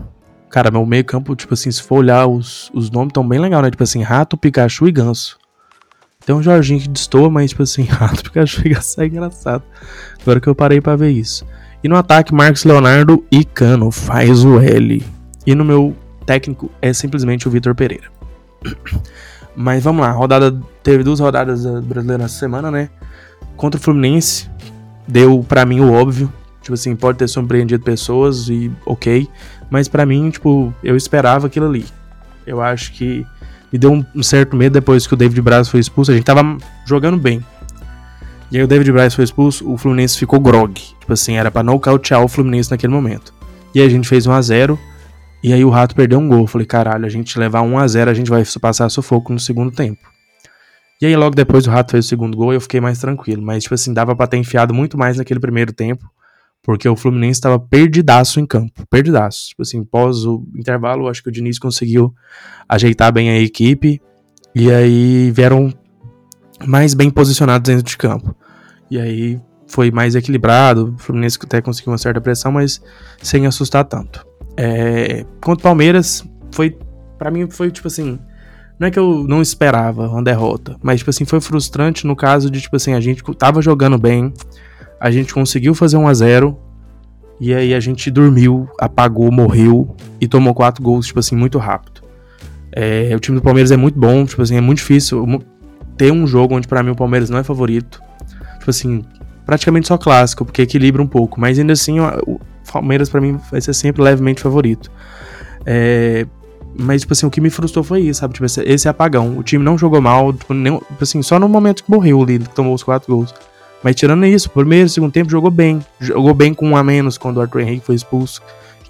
Cara, 0.50 0.70
meu 0.70 0.86
meio 0.86 1.04
campo, 1.04 1.36
tipo 1.36 1.54
assim, 1.54 1.72
se 1.72 1.82
for 1.82 1.98
olhar 1.98 2.28
os, 2.28 2.70
os 2.74 2.92
nomes 2.92 3.12
tão 3.14 3.28
bem 3.28 3.40
legal, 3.40 3.62
né? 3.62 3.72
Tipo 3.72 3.84
assim, 3.84 4.02
Rato, 4.02 4.38
Pikachu 4.38 4.88
e 4.88 4.92
Ganso. 4.92 5.38
Tem 6.26 6.36
um 6.36 6.44
Jorginho 6.44 6.80
que 6.80 6.88
destoa, 6.88 7.30
mas 7.30 7.50
tipo 7.50 7.64
assim, 7.64 7.84
Rato, 7.90 8.24
Pikachu 8.24 8.62
e 8.66 8.70
Ganso 8.70 9.02
é 9.02 9.08
engraçado. 9.08 9.64
Agora 10.22 10.40
que 10.40 10.48
eu 10.48 10.56
parei 10.56 10.80
para 10.80 10.96
ver 10.96 11.12
isso. 11.12 11.46
E 11.84 11.88
no 11.88 11.96
ataque, 11.96 12.34
Marcos 12.34 12.66
Leonardo 12.66 13.26
e 13.32 13.44
Cano 13.44 13.92
faz 13.92 14.44
o 14.44 14.60
L. 14.60 15.04
E 15.46 15.56
no 15.56 15.66
meu 15.66 15.96
técnico 16.26 16.70
é 16.82 16.94
simplesmente 16.94 17.48
o 17.48 17.52
Vitor 17.52 17.74
Pereira. 17.74 18.12
Mas 19.60 19.84
vamos 19.84 20.06
lá, 20.06 20.12
rodada 20.12 20.56
teve 20.84 21.04
duas 21.04 21.20
rodadas 21.20 21.66
brasileiras 21.82 22.28
essa 22.28 22.40
semana, 22.40 22.70
né? 22.70 22.92
Contra 23.56 23.80
o 23.80 23.84
Fluminense, 23.84 24.48
deu 25.08 25.44
para 25.44 25.66
mim 25.66 25.80
o 25.80 25.92
óbvio. 25.92 26.32
Tipo 26.62 26.76
assim, 26.76 26.96
pode 26.96 27.18
ter 27.18 27.28
surpreendido 27.28 27.84
pessoas 27.84 28.50
e 28.50 28.72
ok. 28.86 29.28
Mas 29.68 29.88
para 29.88 30.06
mim, 30.06 30.30
tipo, 30.30 30.72
eu 30.84 30.96
esperava 30.96 31.48
aquilo 31.48 31.66
ali. 31.66 31.86
Eu 32.46 32.62
acho 32.62 32.94
que 32.94 33.26
me 33.74 33.80
deu 33.80 34.06
um 34.16 34.24
certo 34.24 34.56
medo 34.56 34.74
depois 34.74 35.08
que 35.08 35.14
o 35.16 35.18
David 35.18 35.42
Braz 35.42 35.68
foi 35.70 35.80
expulso. 35.80 36.12
A 36.12 36.14
gente 36.14 36.26
tava 36.26 36.58
jogando 36.86 37.18
bem. 37.18 37.44
E 38.52 38.58
aí 38.58 38.64
o 38.64 38.68
David 38.68 38.92
Braz 38.92 39.16
foi 39.16 39.24
expulso, 39.24 39.68
o 39.70 39.76
Fluminense 39.76 40.20
ficou 40.20 40.40
grog. 40.40 40.74
Tipo 40.74 41.14
assim, 41.14 41.36
era 41.36 41.50
pra 41.50 41.64
nocautear 41.64 42.24
o 42.24 42.28
Fluminense 42.28 42.70
naquele 42.70 42.94
momento. 42.94 43.34
E 43.74 43.82
a 43.82 43.90
gente 43.90 44.08
fez 44.08 44.28
1 44.28 44.32
a 44.32 44.42
0 44.42 44.80
E 45.48 45.54
aí 45.54 45.63
o 45.63 45.70
Rato 45.70 45.96
perdeu 45.96 46.20
um 46.20 46.27
gol. 46.27 46.42
Eu 46.42 46.48
falei, 46.48 46.68
caralho, 46.68 47.06
a 47.06 47.10
gente 47.10 47.39
levar 47.39 47.62
1 47.62 47.80
a 47.80 47.88
0 47.88 48.12
a 48.12 48.13
gente 48.13 48.30
vai 48.30 48.44
passar 48.60 48.89
sufoco 48.89 49.32
no 49.32 49.39
segundo 49.39 49.72
tempo. 49.72 50.01
E 51.01 51.06
aí 51.06 51.16
logo 51.16 51.38
depois 51.38 51.66
o 51.66 51.70
Rato 51.70 51.92
fez 51.92 52.06
o 52.06 52.10
segundo 52.10 52.36
gol 52.36 52.51
e 52.51 52.58
eu 52.58 52.62
fiquei 52.62 52.82
mais 52.82 53.00
tranquilo. 53.00 53.42
Mas, 53.42 53.63
tipo 53.63 53.74
assim, 53.74 53.94
dava 53.94 54.13
pra 54.13 54.27
ter 54.27 54.36
enfiado 54.36 54.74
muito 54.74 54.98
mais 54.98 55.16
naquele 55.16 55.39
primeiro 55.39 55.72
tempo. 55.72 56.06
Porque 56.62 56.89
o 56.89 56.98
Fluminense 56.98 57.38
estava 57.38 57.58
perdidaço 57.58 58.42
em 58.42 58.46
campo. 58.46 58.86
Perdidaço. 58.89 59.48
Tipo 59.48 59.62
assim, 59.62 59.86
pós 59.86 60.25
o 60.25 60.46
intervalo, 60.54 61.08
acho 61.08 61.24
que 61.24 61.30
o 61.30 61.32
Diniz 61.32 61.58
conseguiu 61.58 62.13
ajeitar 62.68 63.13
bem 63.13 63.30
a 63.30 63.39
equipe. 63.39 64.01
E 64.54 64.70
aí 64.70 65.32
vieram 65.32 65.74
mais 66.66 66.94
bem 66.94 67.10
posicionados 67.10 67.70
dentro 67.70 67.86
de 67.86 67.96
campo. 67.96 68.36
E 68.92 69.00
aí 69.00 69.39
foi 69.66 69.92
mais 69.92 70.13
equilibrado. 70.13 70.94
O 70.94 70.98
Fluminense 70.98 71.39
até 71.42 71.62
conseguiu 71.62 71.94
uma 71.94 71.98
certa 71.98 72.20
pressão, 72.20 72.51
mas 72.51 72.82
sem 73.22 73.48
assustar 73.48 73.86
tanto. 73.86 74.26
É, 74.58 75.24
contra 75.40 75.62
o 75.62 75.64
Palmeiras, 75.64 76.26
foi. 76.52 76.76
para 77.18 77.32
mim, 77.32 77.50
foi 77.50 77.72
tipo 77.72 77.88
assim. 77.88 78.20
Não 78.80 78.88
é 78.88 78.92
que 78.92 79.00
eu 79.00 79.26
não 79.28 79.42
esperava 79.42 80.08
uma 80.08 80.22
derrota, 80.22 80.76
mas, 80.84 81.00
tipo 81.00 81.10
assim, 81.10 81.26
foi 81.26 81.42
frustrante 81.42 82.06
no 82.06 82.16
caso 82.16 82.48
de, 82.50 82.62
tipo 82.62 82.76
assim, 82.76 82.94
a 82.94 83.00
gente 83.00 83.24
tava 83.36 83.60
jogando 83.60 83.98
bem, 83.98 84.32
a 85.00 85.10
gente 85.10 85.34
conseguiu 85.34 85.74
fazer 85.74 85.98
1 85.98 86.08
a 86.08 86.14
0 86.14 86.60
e 87.40 87.56
aí 87.56 87.74
a 87.74 87.80
gente 87.80 88.12
dormiu, 88.12 88.70
apagou, 88.80 89.32
morreu 89.32 89.96
e 90.22 90.28
tomou 90.28 90.54
quatro 90.54 90.84
gols, 90.84 91.08
tipo 91.08 91.20
assim, 91.20 91.36
muito 91.36 91.58
rápido. 91.58 92.02
É, 92.72 93.12
o 93.16 93.20
time 93.20 93.38
do 93.38 93.42
Palmeiras 93.42 93.72
é 93.72 93.78
muito 93.78 93.98
bom, 94.00 94.26
tipo 94.26 94.44
assim, 94.44 94.58
é 94.58 94.62
muito 94.62 94.78
difícil 94.78 95.26
ter 95.98 96.12
um 96.12 96.28
jogo 96.28 96.56
onde 96.56 96.68
para 96.68 96.84
mim 96.84 96.92
o 96.92 96.96
Palmeiras 96.96 97.32
não 97.32 97.40
é 97.40 97.44
favorito. 97.44 98.00
Tipo 98.60 98.70
assim, 98.70 99.04
praticamente 99.44 99.88
só 99.88 99.98
clássico, 99.98 100.46
porque 100.46 100.62
equilibra 100.62 101.02
um 101.02 101.08
pouco, 101.08 101.40
mas 101.40 101.58
ainda 101.58 101.74
assim 101.74 101.98
Palmeiras 102.72 103.10
para 103.10 103.22
mim 103.22 103.40
vai 103.52 103.62
ser 103.62 103.74
sempre 103.74 104.02
levemente 104.02 104.42
favorito. 104.42 104.92
É, 105.66 106.26
mas, 106.80 107.02
tipo 107.02 107.14
assim, 107.14 107.26
o 107.26 107.32
que 107.32 107.42
me 107.42 107.50
frustrou 107.50 107.84
foi 107.84 108.02
isso, 108.02 108.20
sabe? 108.20 108.36
Tipo, 108.36 108.46
esse, 108.46 108.62
esse 108.62 108.88
apagão. 108.88 109.38
O 109.38 109.44
time 109.44 109.64
não 109.64 109.78
jogou 109.78 110.00
mal, 110.00 110.32
tipo, 110.32 110.54
nem, 110.54 110.78
tipo 110.78 111.04
assim, 111.04 111.22
só 111.24 111.40
no 111.40 111.50
momento 111.50 111.84
que 111.84 111.90
morreu 111.90 112.22
ali, 112.22 112.40
que 112.40 112.50
tomou 112.50 112.74
os 112.74 112.84
quatro 112.84 113.14
gols. 113.14 113.34
Mas 113.84 113.96
tirando 113.96 114.26
isso, 114.26 114.50
primeiro, 114.50 114.88
segundo 114.88 115.12
tempo, 115.12 115.30
jogou 115.30 115.50
bem. 115.50 115.84
Jogou 116.00 116.34
bem 116.34 116.54
com 116.54 116.70
um 116.70 116.78
a 116.78 116.84
menos 116.84 117.18
quando 117.18 117.38
o 117.38 117.42
Arthur 117.42 117.62
Henrique 117.62 117.86
foi 117.86 117.96
expulso. 117.96 118.42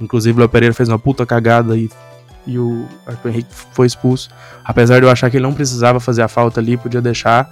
Inclusive 0.01 0.37
o 0.37 0.39
Léo 0.39 0.49
Pereira 0.49 0.73
fez 0.73 0.89
uma 0.89 0.99
puta 0.99 1.25
cagada 1.25 1.77
e, 1.77 1.89
e 2.45 2.59
o 2.59 2.85
Arthur 3.05 3.29
Henrique 3.29 3.49
foi 3.71 3.87
expulso. 3.87 4.29
Apesar 4.63 4.99
de 4.99 5.05
eu 5.05 5.09
achar 5.09 5.29
que 5.29 5.37
ele 5.37 5.43
não 5.43 5.53
precisava 5.53 5.99
fazer 5.99 6.21
a 6.21 6.27
falta 6.27 6.59
ali, 6.59 6.77
podia 6.77 7.01
deixar. 7.01 7.49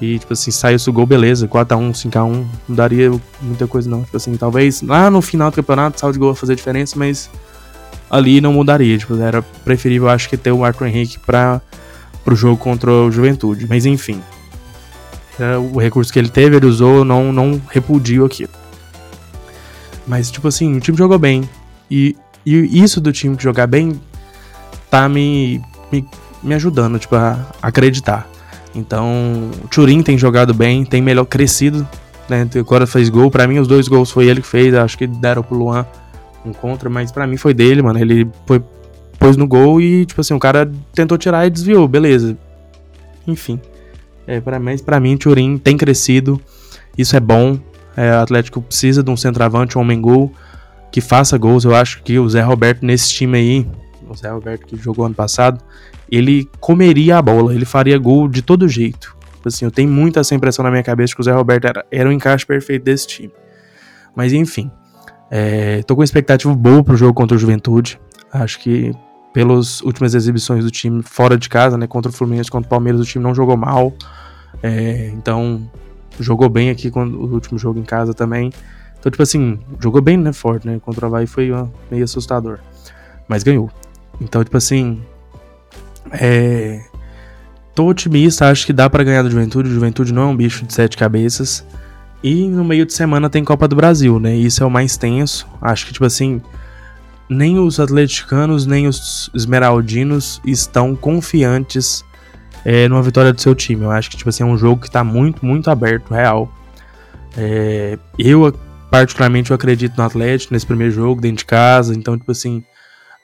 E, 0.00 0.18
tipo 0.18 0.32
assim, 0.32 0.50
saísse 0.50 0.88
o 0.88 0.92
gol, 0.92 1.04
beleza. 1.04 1.46
4x1, 1.46 1.92
5x1, 1.92 2.44
não 2.68 2.76
daria 2.76 3.10
muita 3.42 3.66
coisa, 3.66 3.88
não. 3.88 4.02
Tipo 4.02 4.16
assim, 4.16 4.34
talvez 4.36 4.80
lá 4.80 5.10
no 5.10 5.20
final 5.20 5.50
do 5.50 5.54
campeonato, 5.54 6.00
saldo 6.00 6.14
de 6.14 6.18
gol 6.18 6.34
fazer 6.34 6.54
diferença, 6.54 6.98
mas 6.98 7.28
ali 8.08 8.40
não 8.40 8.54
mudaria. 8.54 8.96
Tipo, 8.96 9.20
era 9.20 9.42
preferível, 9.42 10.08
acho 10.08 10.28
que, 10.28 10.36
ter 10.36 10.52
o 10.52 10.64
Arthur 10.64 10.86
Henrique 10.86 11.18
para 11.18 11.60
pro 12.24 12.34
jogo 12.34 12.56
contra 12.56 12.90
o 12.90 13.10
Juventude. 13.10 13.66
Mas 13.68 13.84
enfim. 13.84 14.22
É, 15.38 15.56
o 15.56 15.78
recurso 15.78 16.12
que 16.12 16.18
ele 16.18 16.28
teve, 16.28 16.56
ele 16.56 16.66
usou, 16.66 17.04
não, 17.04 17.32
não 17.32 17.60
repudio 17.70 18.24
aquilo. 18.24 18.52
Mas, 20.06 20.30
tipo 20.30 20.48
assim, 20.48 20.76
o 20.76 20.80
time 20.80 20.96
jogou 20.96 21.18
bem. 21.18 21.48
E, 21.90 22.16
e 22.44 22.82
isso 22.82 23.00
do 23.00 23.12
time 23.12 23.36
jogar 23.38 23.66
bem 23.66 24.00
tá 24.90 25.08
me, 25.08 25.60
me, 25.90 26.06
me 26.42 26.54
ajudando, 26.54 26.98
tipo, 26.98 27.16
a 27.16 27.38
acreditar. 27.62 28.29
Então, 28.74 29.50
o 29.64 29.68
Turin 29.68 30.02
tem 30.02 30.16
jogado 30.16 30.54
bem, 30.54 30.84
tem 30.84 31.02
melhor 31.02 31.24
crescido, 31.24 31.86
né? 32.28 32.48
Agora 32.56 32.86
fez 32.86 33.08
gol. 33.08 33.30
Para 33.30 33.46
mim, 33.46 33.58
os 33.58 33.66
dois 33.66 33.88
gols 33.88 34.10
foi 34.10 34.26
ele 34.26 34.40
que 34.40 34.46
fez. 34.46 34.74
Acho 34.74 34.96
que 34.96 35.06
deram 35.06 35.42
pro 35.42 35.56
Luan 35.56 35.84
um 36.44 36.52
contra, 36.52 36.88
mas 36.88 37.12
para 37.12 37.26
mim 37.26 37.36
foi 37.36 37.52
dele, 37.52 37.82
mano. 37.82 37.98
Ele 37.98 38.28
foi, 38.46 38.62
pôs 39.18 39.36
no 39.36 39.46
gol 39.46 39.80
e, 39.80 40.06
tipo 40.06 40.20
assim, 40.20 40.34
o 40.34 40.38
cara 40.38 40.70
tentou 40.94 41.18
tirar 41.18 41.46
e 41.46 41.50
desviou, 41.50 41.86
beleza. 41.86 42.36
Enfim. 43.26 43.60
É, 44.26 44.40
pra, 44.40 44.58
mas 44.58 44.80
para 44.80 45.00
mim, 45.00 45.16
Turin 45.16 45.58
tem 45.58 45.76
crescido. 45.76 46.40
Isso 46.96 47.16
é 47.16 47.20
bom. 47.20 47.58
É, 47.96 48.12
o 48.12 48.20
Atlético 48.20 48.62
precisa 48.62 49.02
de 49.02 49.10
um 49.10 49.16
centroavante, 49.16 49.76
um 49.76 49.80
homem 49.80 50.00
gol 50.00 50.32
que 50.92 51.00
faça 51.00 51.36
gols. 51.36 51.64
Eu 51.64 51.74
acho 51.74 52.02
que 52.02 52.18
o 52.18 52.28
Zé 52.28 52.40
Roberto 52.40 52.84
nesse 52.84 53.12
time 53.12 53.38
aí, 53.38 53.66
o 54.12 54.16
Zé 54.16 54.30
Roberto 54.30 54.66
que 54.66 54.76
jogou 54.76 55.04
ano 55.06 55.14
passado, 55.14 55.62
ele 56.10 56.48
comeria 56.60 57.18
a 57.18 57.22
bola, 57.22 57.54
ele 57.54 57.64
faria 57.64 57.98
gol 57.98 58.28
de 58.28 58.42
todo 58.42 58.68
jeito. 58.68 59.16
Tipo 59.34 59.48
assim, 59.48 59.64
eu 59.64 59.70
tenho 59.70 59.90
muita 59.90 60.20
essa 60.20 60.34
impressão 60.34 60.62
na 60.62 60.70
minha 60.70 60.82
cabeça 60.82 61.14
que 61.14 61.20
o 61.20 61.24
Zé 61.24 61.32
Roberto 61.32 61.66
era, 61.66 61.86
era 61.90 62.08
o 62.08 62.12
encaixe 62.12 62.44
perfeito 62.44 62.84
desse 62.84 63.06
time. 63.06 63.32
Mas 64.14 64.32
enfim, 64.32 64.70
é, 65.30 65.82
tô 65.84 65.96
com 65.96 66.02
expectativa 66.02 66.54
boa 66.54 66.82
pro 66.82 66.96
jogo 66.96 67.14
contra 67.14 67.36
o 67.36 67.40
Juventude. 67.40 68.00
Acho 68.32 68.58
que 68.58 68.92
pelas 69.32 69.80
últimas 69.82 70.14
exibições 70.14 70.64
do 70.64 70.70
time 70.70 71.02
fora 71.02 71.38
de 71.38 71.48
casa, 71.48 71.78
né, 71.78 71.86
contra 71.86 72.10
o 72.10 72.12
Fluminense, 72.12 72.50
contra 72.50 72.66
o 72.66 72.70
Palmeiras, 72.70 73.00
o 73.00 73.04
time 73.04 73.22
não 73.22 73.34
jogou 73.34 73.56
mal. 73.56 73.92
É, 74.62 75.10
então, 75.14 75.70
jogou 76.18 76.48
bem 76.48 76.70
aqui 76.70 76.90
quando 76.90 77.14
o 77.14 77.32
último 77.32 77.58
jogo 77.58 77.78
em 77.78 77.84
casa 77.84 78.12
também. 78.12 78.52
Então, 78.98 79.10
tipo 79.10 79.22
assim, 79.22 79.58
jogou 79.80 80.02
bem, 80.02 80.16
né, 80.16 80.32
forte, 80.32 80.66
né? 80.66 80.78
Contra 80.84 81.06
o 81.06 81.08
Havaí 81.08 81.26
foi 81.26 81.50
meio 81.90 82.04
assustador. 82.04 82.58
Mas 83.26 83.42
ganhou. 83.42 83.70
Então, 84.20 84.44
tipo 84.44 84.56
assim, 84.56 85.00
é... 86.12 86.82
Tô 87.74 87.86
otimista, 87.86 88.50
acho 88.50 88.66
que 88.66 88.72
dá 88.72 88.90
para 88.90 89.04
ganhar 89.04 89.22
do 89.22 89.30
Juventude. 89.30 89.68
O 89.68 89.72
Juventude 89.72 90.12
não 90.12 90.22
é 90.22 90.26
um 90.26 90.36
bicho 90.36 90.66
de 90.66 90.74
sete 90.74 90.96
cabeças. 90.96 91.64
E 92.22 92.46
no 92.48 92.64
meio 92.64 92.84
de 92.84 92.92
semana 92.92 93.30
tem 93.30 93.42
Copa 93.44 93.66
do 93.66 93.76
Brasil, 93.76 94.18
né? 94.20 94.36
Isso 94.36 94.62
é 94.62 94.66
o 94.66 94.70
mais 94.70 94.96
tenso. 94.96 95.46
Acho 95.62 95.86
que, 95.86 95.92
tipo 95.92 96.04
assim, 96.04 96.42
nem 97.28 97.58
os 97.58 97.80
atleticanos, 97.80 98.66
nem 98.66 98.86
os 98.86 99.30
esmeraldinos 99.34 100.40
estão 100.44 100.94
confiantes 100.94 102.04
é, 102.64 102.88
numa 102.88 103.02
vitória 103.02 103.32
do 103.32 103.40
seu 103.40 103.54
time. 103.54 103.84
Eu 103.84 103.90
acho 103.90 104.10
que, 104.10 104.16
tipo 104.16 104.28
assim, 104.28 104.42
é 104.42 104.46
um 104.46 104.58
jogo 104.58 104.82
que 104.82 104.90
tá 104.90 105.02
muito, 105.02 105.46
muito 105.46 105.70
aberto, 105.70 106.12
real. 106.12 106.52
É, 107.38 107.96
eu, 108.18 108.52
particularmente, 108.90 109.50
eu 109.50 109.54
acredito 109.54 109.96
no 109.96 110.02
Atlético 110.02 110.52
nesse 110.52 110.66
primeiro 110.66 110.92
jogo, 110.92 111.20
dentro 111.20 111.38
de 111.38 111.44
casa. 111.46 111.94
Então, 111.94 112.18
tipo 112.18 112.32
assim, 112.32 112.62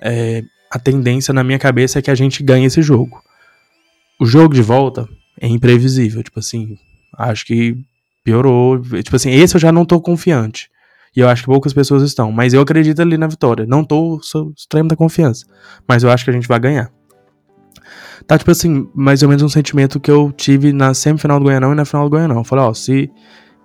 é, 0.01 0.45
a 0.71 0.79
tendência 0.79 1.33
na 1.33 1.45
minha 1.45 1.59
cabeça 1.59 1.99
é 1.99 2.03
que 2.03 2.11
a 2.11 2.15
gente 2.15 2.43
ganhe 2.43 2.67
esse 2.67 2.83
jogo. 2.83 3.23
O 4.21 4.27
jogo 4.27 4.55
de 4.55 4.63
volta 4.63 5.09
é 5.41 5.47
imprevisível, 5.47 6.23
tipo 6.23 6.39
assim, 6.39 6.77
acho 7.19 7.45
que 7.47 7.77
piorou. 8.25 8.81
Tipo 8.81 9.17
assim, 9.17 9.31
esse 9.31 9.57
eu 9.57 9.61
já 9.61 9.71
não 9.71 9.85
tô 9.85 10.01
confiante. 10.01 10.69
E 11.15 11.21
eu 11.21 11.29
acho 11.29 11.43
que 11.43 11.47
poucas 11.47 11.73
pessoas 11.73 12.03
estão. 12.03 12.31
Mas 12.31 12.53
eu 12.53 12.61
acredito 12.61 13.01
ali 13.01 13.17
na 13.17 13.27
vitória. 13.27 13.65
Não 13.67 13.85
tô 13.85 14.21
sou 14.23 14.53
extremo 14.55 14.89
da 14.89 14.97
confiança. 14.97 15.47
Mas 15.89 16.03
eu 16.03 16.11
acho 16.11 16.25
que 16.25 16.31
a 16.31 16.33
gente 16.33 16.49
vai 16.49 16.59
ganhar. 16.59 16.91
Tá, 18.27 18.37
tipo 18.37 18.51
assim, 18.51 18.89
mais 18.95 19.23
ou 19.23 19.29
menos 19.29 19.43
um 19.43 19.49
sentimento 19.49 20.01
que 20.01 20.11
eu 20.11 20.33
tive 20.33 20.73
na 20.73 20.93
semifinal 20.93 21.39
do 21.39 21.45
Goianão 21.45 21.73
e 21.73 21.77
na 21.77 21.85
final 21.85 22.05
do 22.05 22.11
Goianão. 22.11 22.39
Eu 22.39 22.45
falei, 22.45 22.65
ó, 22.65 22.75
se 22.75 23.11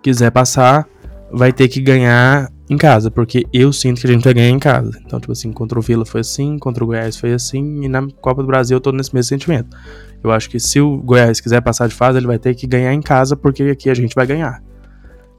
quiser 0.02 0.32
passar, 0.32 0.88
vai 1.32 1.52
ter 1.52 1.68
que 1.68 1.82
ganhar 1.82 2.50
em 2.72 2.78
casa, 2.78 3.12
porque 3.12 3.46
eu 3.52 3.74
sinto 3.74 4.00
que 4.00 4.08
a 4.08 4.10
gente 4.10 4.24
vai 4.24 4.34
ganhar 4.34 4.50
em 4.50 4.60
casa. 4.60 4.98
Então, 5.06 5.20
tipo 5.20 5.34
assim, 5.34 5.52
contra 5.52 5.78
o 5.78 5.82
Vila 5.82 6.06
foi 6.06 6.22
assim, 6.22 6.58
contra 6.58 6.82
o 6.82 6.88
Goiás 6.88 7.18
foi 7.18 7.34
assim, 7.34 7.84
e 7.84 7.90
na 7.90 8.08
Copa 8.22 8.42
do 8.42 8.48
Brasil 8.48 8.78
eu 8.78 8.82
tô 8.82 8.94
nesse 8.94 9.14
mesmo 9.14 9.28
sentimento. 9.28 9.76
Eu 10.24 10.32
acho 10.32 10.50
que 10.50 10.58
se 10.58 10.80
o 10.80 10.98
Goiás 10.98 11.42
quiser 11.42 11.62
passar 11.62 11.90
de 11.90 11.94
fase, 11.94 12.18
ele 12.18 12.28
vai 12.28 12.40
ter 12.40 12.56
que 12.56 12.66
ganhar 12.66 12.94
em 12.94 13.02
casa, 13.02 13.36
porque 13.36 13.64
aqui 13.64 13.90
a 13.90 13.94
gente 13.94 14.16
vai 14.16 14.26
ganhar. 14.26 14.64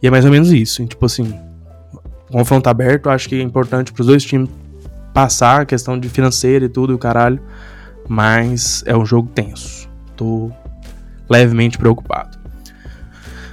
E 0.03 0.07
é 0.07 0.11
mais 0.11 0.27
ou 0.27 0.31
menos 0.31 0.53
isso. 0.53 0.83
E, 0.83 0.87
tipo 0.87 1.07
assim, 1.07 1.33
confronto 2.31 2.69
aberto, 2.69 3.09
acho 3.09 3.29
que 3.29 3.37
é 3.37 3.43
importante 3.43 3.93
pros 3.93 4.09
dois 4.09 4.23
times 4.23 4.51
passar 5.15 5.63
a 5.63 5.65
questão 5.65 5.99
de 5.99 6.11
financeira 6.11 6.67
e 6.67 6.69
tudo, 6.69 6.95
o 6.95 6.99
caralho. 6.99 7.41
Mas 8.07 8.85
é 8.87 8.95
um 8.95 9.07
jogo 9.07 9.31
tenso. 9.35 9.89
Tô 10.17 10.51
levemente 11.31 11.79
preocupado. 11.79 12.37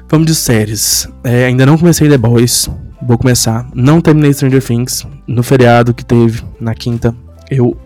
Vamos 0.09 0.27
de 0.27 0.35
séries. 0.35 1.07
É, 1.23 1.45
ainda 1.45 1.65
não 1.65 1.77
comecei 1.77 2.09
The 2.09 2.17
Boys. 2.17 2.67
Vou 3.01 3.17
começar. 3.17 3.67
Não 3.73 4.01
terminei 4.01 4.33
Stranger 4.33 4.63
Things. 4.63 5.07
No 5.25 5.41
feriado 5.41 5.93
que 5.93 6.03
teve, 6.03 6.43
na 6.59 6.75
quinta, 6.75 7.15
eu 7.49 7.77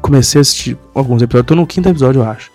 comecei 0.00 0.40
a 0.40 0.42
assistir 0.42 0.76
alguns 0.94 1.22
episódios. 1.22 1.46
Tô 1.46 1.54
no 1.54 1.66
quinto 1.66 1.88
episódio, 1.88 2.20
eu 2.22 2.28
acho. 2.28 2.50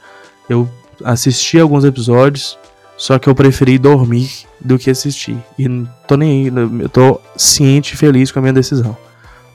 Eu 0.50 0.70
assisti 1.03 1.60
alguns 1.60 1.86
episódios, 1.86 2.58
só 2.98 3.18
que 3.18 3.27
eu 3.27 3.36
preferi 3.36 3.77
dormir 3.77 4.30
do 4.60 4.77
que 4.77 4.89
assistir. 4.89 5.38
E 5.58 5.68
tô 6.08 6.15
nem 6.18 6.48
aí, 6.48 6.53
eu 6.82 6.89
tô 6.89 7.20
ciente 7.36 7.94
e 7.94 7.98
feliz 7.98 8.32
com 8.32 8.39
a 8.39 8.41
minha 8.41 8.53
decisão. 8.53 8.96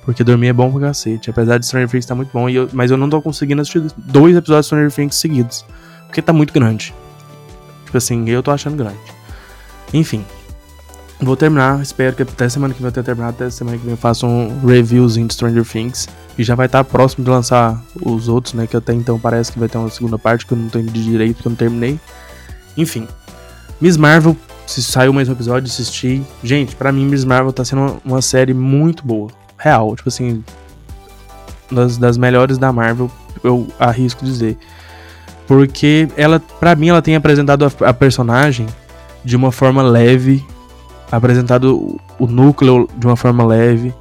Porque 0.04 0.24
dormir 0.24 0.48
é 0.48 0.52
bom 0.52 0.70
pra 0.70 0.88
cacete. 0.88 1.30
Apesar 1.30 1.58
de 1.58 1.66
Stranger 1.66 1.90
Things 1.90 2.06
tá 2.06 2.14
muito 2.14 2.30
bom, 2.32 2.48
eu, 2.48 2.68
mas 2.72 2.90
eu 2.90 2.96
não 2.96 3.10
tô 3.10 3.20
conseguindo 3.20 3.60
assistir 3.60 3.82
dois 3.96 4.36
episódios 4.36 4.66
de 4.66 4.68
Stranger 4.68 4.92
Things 4.92 5.16
seguidos. 5.16 5.64
Porque 6.06 6.22
tá 6.22 6.32
muito 6.32 6.54
grande. 6.54 6.94
Tipo 7.84 7.96
assim, 7.96 8.28
eu 8.28 8.42
tô 8.42 8.50
achando 8.50 8.76
grande. 8.76 8.98
Enfim, 9.92 10.24
Vou 11.18 11.34
terminar, 11.34 11.80
espero 11.80 12.14
que 12.14 12.22
até 12.22 12.48
semana 12.48 12.74
que 12.74 12.80
vem 12.80 12.88
eu 12.88 12.92
tenha 12.92 13.04
terminado, 13.04 13.34
até 13.34 13.48
semana 13.48 13.78
que 13.78 13.84
vem 13.84 13.92
eu 13.94 13.96
faça 13.96 14.26
um 14.26 14.66
reviewzinho 14.66 15.26
de 15.26 15.34
Stranger 15.34 15.64
Things. 15.64 16.08
E 16.38 16.44
já 16.44 16.54
vai 16.54 16.66
estar 16.66 16.84
próximo 16.84 17.24
de 17.24 17.30
lançar 17.30 17.82
os 18.02 18.28
outros, 18.28 18.52
né? 18.52 18.66
Que 18.66 18.76
até 18.76 18.92
então 18.92 19.18
parece 19.18 19.50
que 19.50 19.58
vai 19.58 19.68
ter 19.68 19.78
uma 19.78 19.88
segunda 19.88 20.18
parte 20.18 20.44
que 20.44 20.52
eu 20.52 20.58
não 20.58 20.68
tenho 20.68 20.84
de 20.84 21.02
direito, 21.02 21.40
que 21.40 21.48
eu 21.48 21.50
não 21.50 21.56
terminei. 21.56 21.98
Enfim. 22.76 23.08
Miss 23.80 23.96
Marvel, 23.96 24.36
se 24.66 24.82
saiu 24.82 25.12
mais 25.12 25.28
um 25.28 25.32
episódio, 25.32 25.66
assisti. 25.66 26.22
Gente, 26.42 26.76
para 26.76 26.92
mim 26.92 27.06
Miss 27.06 27.24
Marvel 27.24 27.52
tá 27.52 27.64
sendo 27.64 27.82
uma, 27.82 27.96
uma 28.04 28.22
série 28.22 28.52
muito 28.52 29.06
boa. 29.06 29.30
Real, 29.56 29.96
tipo 29.96 30.10
assim. 30.10 30.44
das, 31.70 31.96
das 31.96 32.18
melhores 32.18 32.58
da 32.58 32.70
Marvel, 32.70 33.10
eu 33.42 33.66
arrisco 33.78 34.22
dizer. 34.22 34.58
Porque 35.46 36.08
ela, 36.16 36.40
para 36.40 36.74
mim, 36.74 36.88
ela 36.88 37.00
tem 37.00 37.14
apresentado 37.14 37.64
a, 37.64 37.88
a, 37.88 37.94
personagem 37.94 38.66
de 39.24 39.36
uma 39.36 39.52
forma 39.52 39.82
leve, 39.82 40.44
apresentado 41.10 41.98
o, 42.18 42.26
núcleo 42.26 42.88
de 42.96 43.06
uma 43.06 43.16
forma 43.16 43.44
leve. 43.44 43.94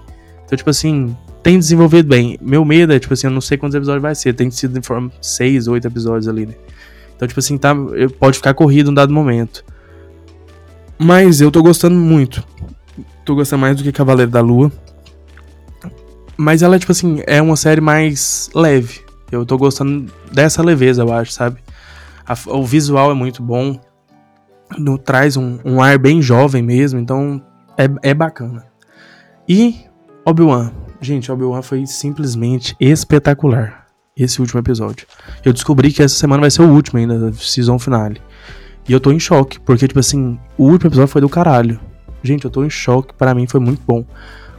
Então, 0.45 0.57
tipo 0.57 0.69
assim, 0.69 1.15
tem 1.43 1.57
desenvolvido 1.57 2.09
bem. 2.09 2.37
Meu 2.41 2.63
medo 2.65 2.93
é, 2.93 2.99
tipo 2.99 3.13
assim, 3.13 3.27
eu 3.27 3.31
não 3.31 3.41
sei 3.41 3.57
quantos 3.57 3.75
episódios 3.75 4.01
vai 4.01 4.15
ser. 4.15 4.33
Tem 4.33 4.49
sido 4.49 4.77
em 4.77 4.81
forma 4.81 5.11
6, 5.21 5.67
8 5.67 5.87
episódios 5.87 6.27
ali, 6.27 6.45
né? 6.45 6.53
Então, 7.15 7.27
tipo 7.27 7.39
assim, 7.39 7.57
tá, 7.57 7.73
pode 8.19 8.37
ficar 8.37 8.53
corrido 8.53 8.91
um 8.91 8.93
dado 8.93 9.13
momento. 9.13 9.63
Mas 10.97 11.41
eu 11.41 11.51
tô 11.51 11.61
gostando 11.61 11.95
muito. 11.95 12.43
Tô 13.23 13.35
gostando 13.35 13.61
mais 13.61 13.75
do 13.75 13.83
que 13.83 13.91
Cavaleiro 13.91 14.31
da 14.31 14.41
Lua. 14.41 14.71
Mas 16.37 16.61
ela, 16.61 16.77
tipo 16.77 16.91
assim, 16.91 17.21
é 17.25 17.41
uma 17.41 17.55
série 17.55 17.81
mais 17.81 18.49
leve. 18.53 19.01
Eu 19.31 19.45
tô 19.45 19.57
gostando 19.57 20.11
dessa 20.31 20.61
leveza, 20.61 21.01
eu 21.01 21.11
acho, 21.11 21.31
sabe? 21.31 21.59
A, 22.25 22.35
o 22.47 22.65
visual 22.65 23.11
é 23.11 23.13
muito 23.13 23.41
bom. 23.41 23.79
No, 24.77 24.97
traz 24.97 25.37
um, 25.37 25.59
um 25.63 25.81
ar 25.81 25.97
bem 25.97 26.21
jovem 26.21 26.61
mesmo, 26.61 26.99
então 26.99 27.41
é, 27.77 28.09
é 28.09 28.13
bacana. 28.13 28.65
E 29.47 29.85
Obi-Wan. 30.25 30.71
Gente, 30.99 31.31
Obi-Wan 31.31 31.61
foi 31.61 31.85
simplesmente 31.85 32.75
espetacular. 32.79 33.85
Esse 34.17 34.39
último 34.39 34.61
episódio. 34.61 35.05
Eu 35.43 35.51
descobri 35.51 35.91
que 35.91 36.01
essa 36.01 36.15
semana 36.15 36.41
vai 36.41 36.49
ser 36.49 36.61
o 36.61 36.69
último 36.69 36.97
ainda, 36.99 37.19
da 37.19 37.33
season 37.33 37.77
finale. 37.77 38.21
E 38.87 38.93
eu 38.93 38.99
tô 38.99 39.11
em 39.11 39.19
choque, 39.19 39.59
porque, 39.59 39.87
tipo 39.87 39.99
assim, 39.99 40.39
o 40.57 40.63
último 40.69 40.87
episódio 40.87 41.09
foi 41.09 41.21
do 41.21 41.27
caralho. 41.27 41.79
Gente, 42.23 42.45
eu 42.45 42.51
tô 42.51 42.63
em 42.63 42.69
choque, 42.69 43.13
para 43.13 43.35
mim 43.35 43.45
foi 43.45 43.59
muito 43.59 43.81
bom. 43.85 44.05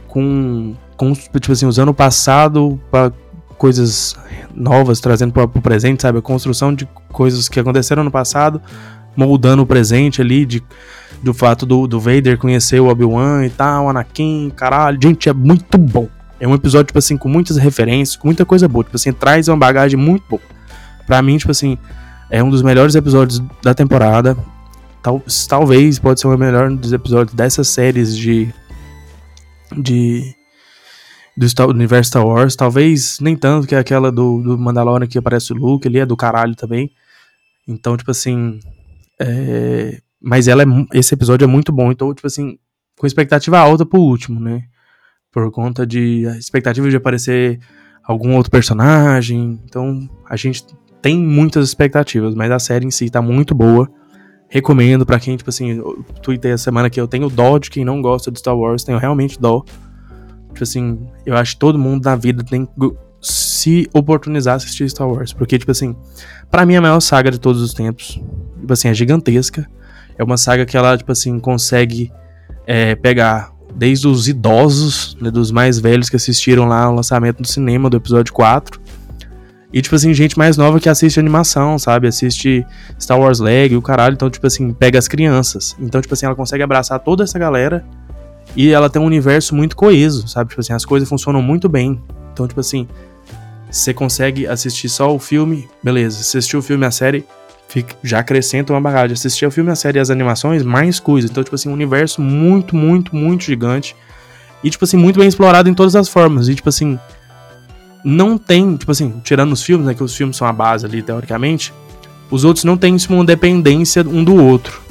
Com, 0.07 0.75
com 0.95 1.11
tipo 1.13 1.51
assim, 1.51 1.65
usando 1.65 1.89
o 1.89 1.93
passado 1.93 2.79
pra 2.91 3.11
coisas 3.57 4.15
novas, 4.53 4.99
trazendo 4.99 5.33
para 5.33 5.43
o 5.43 5.61
presente, 5.61 6.03
sabe? 6.03 6.19
A 6.19 6.21
construção 6.21 6.73
de 6.73 6.85
coisas 7.11 7.49
que 7.49 7.59
aconteceram 7.59 8.03
no 8.03 8.11
passado, 8.11 8.61
moldando 9.17 9.63
o 9.63 9.65
presente 9.65 10.21
ali, 10.21 10.45
de, 10.45 10.63
do 11.21 11.33
fato 11.33 11.65
do, 11.65 11.87
do 11.87 11.99
Vader 11.99 12.37
conhecer 12.37 12.79
o 12.79 12.87
Obi-Wan 12.87 13.45
e 13.45 13.49
tal, 13.49 13.89
Anakin, 13.89 14.51
caralho. 14.55 14.99
Gente, 15.01 15.27
é 15.27 15.33
muito 15.33 15.77
bom. 15.77 16.07
É 16.39 16.47
um 16.47 16.53
episódio, 16.53 16.87
tipo 16.87 16.99
assim, 16.99 17.17
com 17.17 17.27
muitas 17.27 17.57
referências, 17.57 18.15
com 18.15 18.27
muita 18.27 18.45
coisa 18.45 18.67
boa. 18.67 18.83
Tipo 18.83 18.95
assim, 18.95 19.11
traz 19.11 19.47
uma 19.47 19.57
bagagem 19.57 19.99
muito 19.99 20.23
boa. 20.29 20.41
Pra 21.07 21.21
mim, 21.21 21.37
tipo 21.37 21.51
assim, 21.51 21.77
é 22.29 22.43
um 22.43 22.49
dos 22.49 22.61
melhores 22.61 22.93
episódios 22.93 23.41
da 23.63 23.73
temporada. 23.73 24.37
Tal, 25.01 25.23
talvez 25.47 25.97
pode 25.97 26.19
ser 26.19 26.27
o 26.27 26.37
melhor 26.37 26.69
dos 26.69 26.93
episódios 26.93 27.33
dessas 27.35 27.67
séries 27.67 28.15
de. 28.15 28.53
de 29.75 30.35
do 31.35 31.47
Star, 31.47 31.67
universo 31.69 32.09
Star 32.09 32.25
Wars. 32.25 32.55
Talvez 32.55 33.19
nem 33.19 33.35
tanto 33.35 33.67
que 33.67 33.73
é 33.73 33.79
aquela 33.79 34.11
do, 34.11 34.41
do 34.41 34.57
Mandalorian 34.57 35.07
que 35.07 35.17
aparece 35.17 35.53
o 35.53 35.55
Luke, 35.55 35.87
ele 35.87 35.99
é 35.99 36.05
do 36.05 36.17
caralho 36.17 36.55
também. 36.55 36.91
Então, 37.67 37.97
tipo 37.97 38.11
assim. 38.11 38.59
É, 39.19 39.99
mas 40.21 40.47
ela 40.47 40.63
é, 40.63 40.65
esse 40.93 41.13
episódio 41.13 41.45
é 41.45 41.47
muito 41.47 41.71
bom. 41.71 41.91
Então, 41.91 42.13
tipo 42.13 42.27
assim, 42.27 42.57
com 42.97 43.07
expectativa 43.07 43.59
alta 43.59 43.85
pro 43.85 43.99
último, 43.99 44.39
né? 44.39 44.63
Por 45.31 45.51
conta 45.51 45.85
de 45.85 46.27
a 46.27 46.37
expectativa 46.37 46.89
de 46.89 46.95
aparecer 46.95 47.59
algum 48.03 48.35
outro 48.35 48.51
personagem. 48.51 49.59
Então, 49.65 50.09
a 50.29 50.35
gente 50.35 50.65
tem 51.01 51.17
muitas 51.17 51.67
expectativas, 51.67 52.33
mas 52.33 52.51
a 52.51 52.59
série 52.59 52.85
em 52.85 52.91
si 52.91 53.09
tá 53.09 53.21
muito 53.21 53.53
boa. 53.53 53.89
Recomendo 54.49 55.05
para 55.05 55.19
quem, 55.19 55.35
tipo 55.35 55.49
assim, 55.49 55.71
eu 55.73 56.03
tuitei 56.21 56.51
essa 56.51 56.63
semana 56.63 56.89
que 56.89 56.99
eu 56.99 57.07
tenho 57.07 57.29
dó 57.29 57.57
de 57.57 57.69
quem 57.69 57.83
não 57.83 58.01
gosta 58.01 58.31
de 58.31 58.39
Star 58.39 58.57
Wars, 58.57 58.83
tenho 58.83 58.97
realmente 58.97 59.39
dó. 59.39 59.63
Tipo 60.47 60.63
assim, 60.63 61.07
eu 61.25 61.35
acho 61.35 61.53
que 61.53 61.59
todo 61.59 61.77
mundo 61.77 62.05
na 62.05 62.15
vida 62.15 62.43
tem 62.43 62.65
que 62.65 62.71
se 63.21 63.89
oportunizar 63.93 64.53
a 64.53 64.57
assistir 64.57 64.89
Star 64.89 65.07
Wars. 65.07 65.33
Porque, 65.33 65.59
tipo 65.59 65.71
assim, 65.71 65.95
para 66.49 66.65
mim 66.65 66.75
é 66.75 66.77
a 66.77 66.81
maior 66.81 66.99
saga 67.01 67.29
de 67.29 67.39
todos 67.39 67.61
os 67.61 67.73
tempos. 67.73 68.19
Tipo 68.59 68.73
assim, 68.73 68.87
é 68.89 68.93
gigantesca. 68.93 69.67
É 70.17 70.23
uma 70.23 70.37
saga 70.37 70.65
que 70.65 70.75
ela, 70.75 70.97
tipo 70.97 71.11
assim, 71.11 71.39
consegue 71.39 72.11
é, 72.65 72.95
pegar 72.95 73.51
desde 73.75 74.07
os 74.07 74.27
idosos, 74.27 75.15
né, 75.21 75.29
dos 75.29 75.51
mais 75.51 75.79
velhos 75.79 76.09
que 76.09 76.15
assistiram 76.15 76.65
lá 76.65 76.89
o 76.89 76.95
lançamento 76.95 77.41
do 77.41 77.47
cinema 77.47 77.89
do 77.89 77.97
episódio 77.97 78.33
4. 78.33 78.81
E, 79.71 79.81
tipo 79.81 79.95
assim, 79.95 80.13
gente 80.13 80.37
mais 80.37 80.57
nova 80.57 80.79
que 80.79 80.89
assiste 80.89 81.19
animação, 81.19 81.77
sabe? 81.77 82.07
Assiste 82.07 82.65
Star 82.99 83.19
Wars 83.19 83.39
Leg, 83.39 83.75
o 83.75 83.81
caralho. 83.81 84.13
Então, 84.13 84.29
tipo 84.29 84.47
assim, 84.47 84.73
pega 84.73 84.97
as 84.97 85.07
crianças. 85.07 85.75
Então, 85.79 86.01
tipo 86.01 86.13
assim, 86.13 86.25
ela 86.25 86.35
consegue 86.35 86.63
abraçar 86.63 86.99
toda 86.99 87.23
essa 87.23 87.37
galera 87.37 87.85
e 88.55 88.71
ela 88.71 88.89
tem 88.89 89.01
um 89.01 89.05
universo 89.05 89.53
muito 89.53 89.75
coeso, 89.75 90.27
sabe? 90.27 90.49
Tipo 90.49 90.61
assim, 90.61 90.73
as 90.73 90.85
coisas 90.85 91.07
funcionam 91.07 91.41
muito 91.41 91.67
bem. 91.67 92.01
Então, 92.31 92.47
tipo 92.47 92.59
assim, 92.59 92.87
você 93.69 93.93
consegue 93.93 94.47
assistir 94.47 94.89
só 94.89 95.13
o 95.13 95.19
filme, 95.19 95.67
beleza. 95.83 96.19
Assistir 96.19 96.55
o 96.55 96.61
filme 96.61 96.85
e 96.85 96.87
a 96.87 96.91
série, 96.91 97.25
fica, 97.67 97.95
já 98.03 98.19
acrescenta 98.19 98.73
uma 98.73 98.81
bagagem. 98.81 99.13
Assistir 99.13 99.45
o 99.45 99.51
filme, 99.51 99.71
a 99.71 99.75
série 99.75 99.97
e 99.97 100.01
as 100.01 100.09
animações, 100.09 100.63
mais 100.63 100.99
coisas. 100.99 101.29
Então, 101.29 101.43
tipo 101.43 101.55
assim, 101.55 101.69
um 101.69 101.73
universo 101.73 102.21
muito, 102.21 102.75
muito, 102.75 103.15
muito 103.15 103.43
gigante. 103.43 103.95
E, 104.63 104.69
tipo 104.69 104.83
assim, 104.83 104.97
muito 104.97 105.19
bem 105.19 105.27
explorado 105.27 105.69
em 105.69 105.73
todas 105.73 105.95
as 105.95 106.09
formas. 106.09 106.47
E, 106.47 106.55
tipo 106.55 106.69
assim, 106.69 106.99
não 108.03 108.37
tem, 108.37 108.75
tipo 108.75 108.91
assim, 108.91 109.21
tirando 109.23 109.51
os 109.51 109.61
filmes, 109.61 109.85
né? 109.85 109.93
Que 109.93 110.03
os 110.03 110.15
filmes 110.15 110.37
são 110.37 110.47
a 110.47 110.53
base 110.53 110.85
ali, 110.85 111.01
teoricamente. 111.01 111.73
Os 112.29 112.43
outros 112.43 112.65
não 112.65 112.77
têm 112.77 112.97
uma 113.09 113.25
dependência 113.25 114.01
um 114.07 114.23
do 114.23 114.35
outro. 114.35 114.81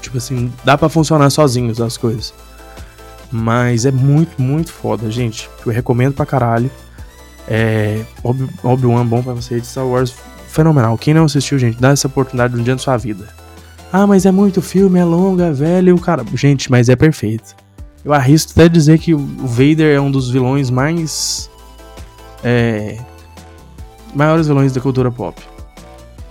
Tipo 0.00 0.18
assim, 0.18 0.52
dá 0.64 0.76
para 0.76 0.88
funcionar 0.88 1.30
sozinhos 1.30 1.80
as 1.80 1.96
coisas. 1.96 2.32
Mas 3.30 3.84
é 3.84 3.90
muito, 3.90 4.40
muito 4.40 4.72
foda, 4.72 5.10
gente. 5.10 5.50
Eu 5.64 5.72
recomendo 5.72 6.14
pra 6.14 6.26
caralho. 6.26 6.70
É. 7.48 8.04
Obi-Wan 8.62 9.06
bom 9.06 9.22
pra 9.22 9.32
você 9.32 9.60
de 9.60 9.66
Star 9.66 9.86
Wars 9.86 10.14
fenomenal. 10.56 10.96
Quem 10.96 11.12
não 11.12 11.26
assistiu, 11.26 11.58
gente, 11.58 11.80
dá 11.80 11.90
essa 11.90 12.08
oportunidade 12.08 12.56
um 12.56 12.62
dia 12.62 12.74
na 12.74 12.78
sua 12.78 12.96
vida. 12.96 13.28
Ah, 13.92 14.06
mas 14.06 14.26
é 14.26 14.32
muito 14.32 14.60
filme, 14.60 14.98
é 14.98 15.04
longo, 15.04 15.40
é 15.42 15.52
velho, 15.52 15.96
cara. 15.98 16.24
Gente, 16.34 16.70
mas 16.70 16.88
é 16.88 16.96
perfeito. 16.96 17.54
Eu 18.04 18.12
arrisco 18.12 18.52
até 18.52 18.68
dizer 18.68 18.98
que 18.98 19.14
o 19.14 19.18
Vader 19.18 19.94
é 19.94 20.00
um 20.00 20.10
dos 20.10 20.30
vilões 20.30 20.70
mais. 20.70 21.50
É. 22.42 22.98
Maiores 24.14 24.46
vilões 24.46 24.72
da 24.72 24.80
cultura 24.80 25.10
pop. 25.10 25.40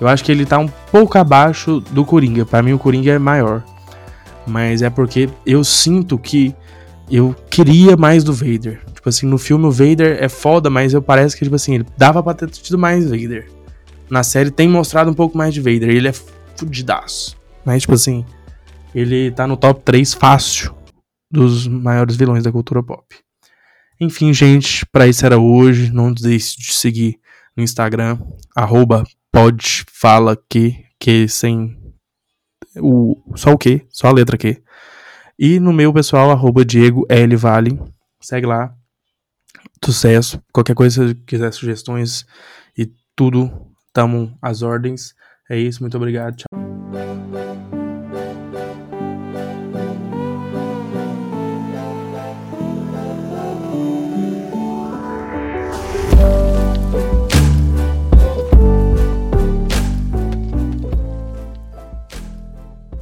Eu 0.01 0.07
acho 0.07 0.23
que 0.23 0.31
ele 0.31 0.45
tá 0.45 0.57
um 0.57 0.67
pouco 0.91 1.17
abaixo 1.17 1.79
do 1.79 2.03
Coringa. 2.03 2.45
Para 2.45 2.63
mim, 2.63 2.73
o 2.73 2.79
Coringa 2.79 3.11
é 3.13 3.19
maior. 3.19 3.63
Mas 4.45 4.81
é 4.81 4.89
porque 4.89 5.29
eu 5.45 5.63
sinto 5.63 6.17
que 6.17 6.53
eu 7.09 7.35
queria 7.49 7.95
mais 7.95 8.23
do 8.23 8.33
Vader. 8.33 8.81
Tipo 8.93 9.09
assim, 9.09 9.27
no 9.27 9.37
filme 9.37 9.65
o 9.65 9.71
Vader 9.71 10.17
é 10.19 10.27
foda, 10.27 10.69
mas 10.69 10.93
eu 10.93 11.01
parece 11.01 11.37
que, 11.37 11.43
tipo 11.43 11.55
assim, 11.55 11.75
ele 11.75 11.85
dava 11.97 12.23
pra 12.23 12.33
ter 12.33 12.49
tido 12.49 12.77
mais 12.77 13.09
Vader. 13.09 13.54
Na 14.09 14.23
série 14.23 14.51
tem 14.51 14.67
mostrado 14.67 15.09
um 15.09 15.13
pouco 15.13 15.37
mais 15.37 15.53
de 15.53 15.61
Vader. 15.61 15.89
Ele 15.89 16.07
é 16.07 16.13
fudidaço. 16.55 17.37
Mas, 17.65 17.81
tipo 17.81 17.93
assim, 17.93 18.25
ele 18.93 19.31
tá 19.31 19.47
no 19.47 19.57
top 19.57 19.81
3 19.83 20.13
fácil 20.13 20.75
dos 21.29 21.67
maiores 21.67 22.15
vilões 22.15 22.43
da 22.43 22.51
cultura 22.51 22.83
pop. 22.83 23.03
Enfim, 23.99 24.33
gente, 24.33 24.85
para 24.85 25.07
isso 25.07 25.25
era 25.25 25.39
hoje. 25.39 25.91
Não 25.91 26.13
deixe 26.13 26.57
de 26.57 26.73
seguir 26.73 27.19
no 27.55 27.63
Instagram, 27.63 28.19
arroba 28.55 29.03
que, 30.49 30.85
que 30.99 31.27
sem 31.27 31.77
o, 32.77 33.15
só 33.35 33.53
o 33.53 33.57
que, 33.57 33.85
só 33.89 34.07
a 34.07 34.13
letra 34.13 34.37
Q. 34.37 34.61
E 35.37 35.59
no 35.59 35.73
meu 35.73 35.93
pessoal, 35.93 36.31
arroba 36.31 36.63
Diego 36.63 37.05
L. 37.09 37.35
Vale. 37.35 37.79
Segue 38.21 38.45
lá. 38.45 38.73
Sucesso. 39.83 40.41
Qualquer 40.53 40.75
coisa, 40.75 41.07
se 41.09 41.15
quiser 41.15 41.51
sugestões 41.53 42.25
e 42.77 42.91
tudo, 43.15 43.51
tamo 43.95 44.37
às 44.41 44.61
ordens. 44.61 45.15
É 45.49 45.57
isso, 45.57 45.81
muito 45.81 45.95
obrigado. 45.95 46.35
Tchau. 46.35 46.64